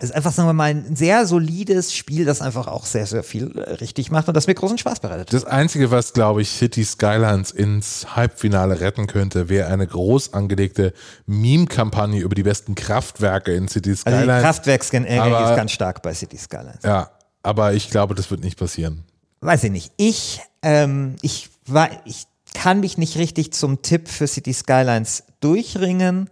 ist 0.00 0.12
einfach, 0.14 0.32
sagen 0.32 0.48
wir 0.48 0.52
mal, 0.52 0.70
ein 0.70 0.96
sehr 0.96 1.26
solides 1.26 1.94
Spiel, 1.94 2.24
das 2.24 2.40
einfach 2.42 2.66
auch 2.66 2.86
sehr, 2.86 3.06
sehr 3.06 3.22
viel 3.22 3.56
äh, 3.56 3.74
richtig 3.74 4.10
macht 4.10 4.26
und 4.26 4.34
das 4.36 4.46
mir 4.48 4.54
großen 4.54 4.76
Spaß 4.78 4.98
bereitet. 5.00 5.32
Das 5.32 5.44
Einzige, 5.44 5.90
was, 5.92 6.12
glaube 6.12 6.42
ich, 6.42 6.50
City 6.50 6.84
Skylines 6.84 7.52
ins 7.52 8.16
Halbfinale 8.16 8.80
retten 8.80 9.06
könnte, 9.06 9.48
wäre 9.48 9.68
eine 9.68 9.86
groß 9.86 10.32
angelegte 10.32 10.92
Meme-Kampagne 11.26 12.20
über 12.20 12.34
die 12.34 12.42
besten 12.42 12.74
Kraftwerke 12.74 13.52
in 13.54 13.68
City 13.68 13.90
Also 13.90 14.02
Skylines. 14.02 14.42
Kraftwerksenergie 14.42 15.18
aber- 15.34 15.50
ist 15.50 15.56
ganz 15.56 15.70
stark 15.72 16.02
bei 16.02 16.14
City 16.14 16.36
Skylines. 16.38 16.82
ja, 16.84 17.10
aber 17.44 17.74
ich 17.74 17.90
glaube, 17.90 18.14
das 18.14 18.30
wird 18.30 18.42
nicht 18.42 18.58
passieren. 18.58 19.04
weiß 19.40 19.64
ich 19.64 19.70
nicht. 19.70 19.92
Ich, 19.98 20.40
ähm, 20.62 21.16
ich 21.22 21.50
war, 21.66 21.90
ich 22.06 22.24
kann 22.54 22.80
mich 22.80 22.98
nicht 22.98 23.16
richtig 23.18 23.52
zum 23.52 23.82
Tipp 23.82 24.08
für 24.08 24.26
City 24.26 24.52
Skylines 24.52 25.24
durchringen, 25.40 26.28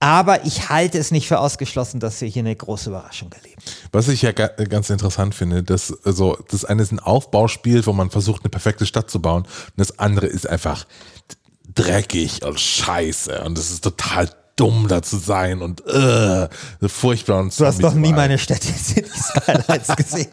aber 0.00 0.44
ich 0.46 0.68
halte 0.70 0.98
es 0.98 1.10
nicht 1.10 1.28
für 1.28 1.38
ausgeschlossen, 1.38 2.00
dass 2.00 2.20
wir 2.20 2.28
hier 2.28 2.40
eine 2.40 2.56
große 2.56 2.88
Überraschung 2.90 3.30
erleben. 3.32 3.60
Was 3.92 4.08
ich 4.08 4.22
ja 4.22 4.32
ga- 4.32 4.48
ganz 4.48 4.90
interessant 4.90 5.34
finde, 5.34 5.62
dass 5.62 5.94
also 6.04 6.36
das 6.50 6.64
eine 6.64 6.82
ist 6.82 6.90
ein 6.90 6.98
Aufbauspiel, 7.00 7.84
wo 7.86 7.92
man 7.92 8.10
versucht, 8.10 8.42
eine 8.42 8.50
perfekte 8.50 8.86
Stadt 8.86 9.10
zu 9.10 9.20
bauen, 9.20 9.42
und 9.42 9.72
das 9.76 9.98
andere 9.98 10.26
ist 10.26 10.48
einfach 10.48 10.86
dreckig 11.74 12.42
und 12.44 12.58
scheiße 12.58 13.42
und 13.44 13.56
es 13.58 13.70
ist 13.70 13.84
total 13.84 14.28
dumm 14.56 14.88
da 14.88 15.00
zu 15.02 15.16
sein 15.18 15.62
und 15.62 15.86
äh, 15.86 16.48
furchtbar 16.86 17.38
und 17.40 17.58
Du 17.58 17.64
hast 17.64 17.82
doch 17.82 17.94
nie 17.94 18.12
meine 18.12 18.38
Städte 18.38 18.68
City 18.72 19.08
Skylines 19.10 19.88
gesehen. 19.96 20.30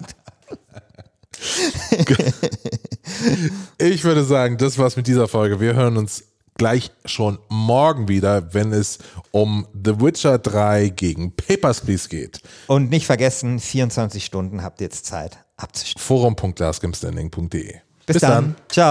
Ich 3.77 4.03
würde 4.03 4.23
sagen, 4.23 4.57
das 4.57 4.77
war's 4.77 4.95
mit 4.95 5.07
dieser 5.07 5.27
Folge. 5.27 5.59
Wir 5.59 5.75
hören 5.75 5.97
uns 5.97 6.23
gleich 6.57 6.91
schon 7.05 7.39
morgen 7.49 8.07
wieder, 8.07 8.53
wenn 8.53 8.71
es 8.73 8.99
um 9.31 9.67
The 9.73 9.99
Witcher 10.01 10.37
3 10.37 10.89
gegen 10.89 11.35
Papers, 11.35 11.81
Please 11.81 12.09
geht. 12.09 12.41
Und 12.67 12.89
nicht 12.89 13.05
vergessen, 13.05 13.59
24 13.59 14.23
Stunden 14.23 14.63
habt 14.63 14.81
ihr 14.81 14.85
jetzt 14.85 15.05
Zeit 15.05 15.37
abzuschließen. 15.57 16.01
Forum.glaskimstanding.de. 16.01 17.75
Bis, 18.05 18.21
dann. 18.21 18.55
Ciao. 18.69 18.85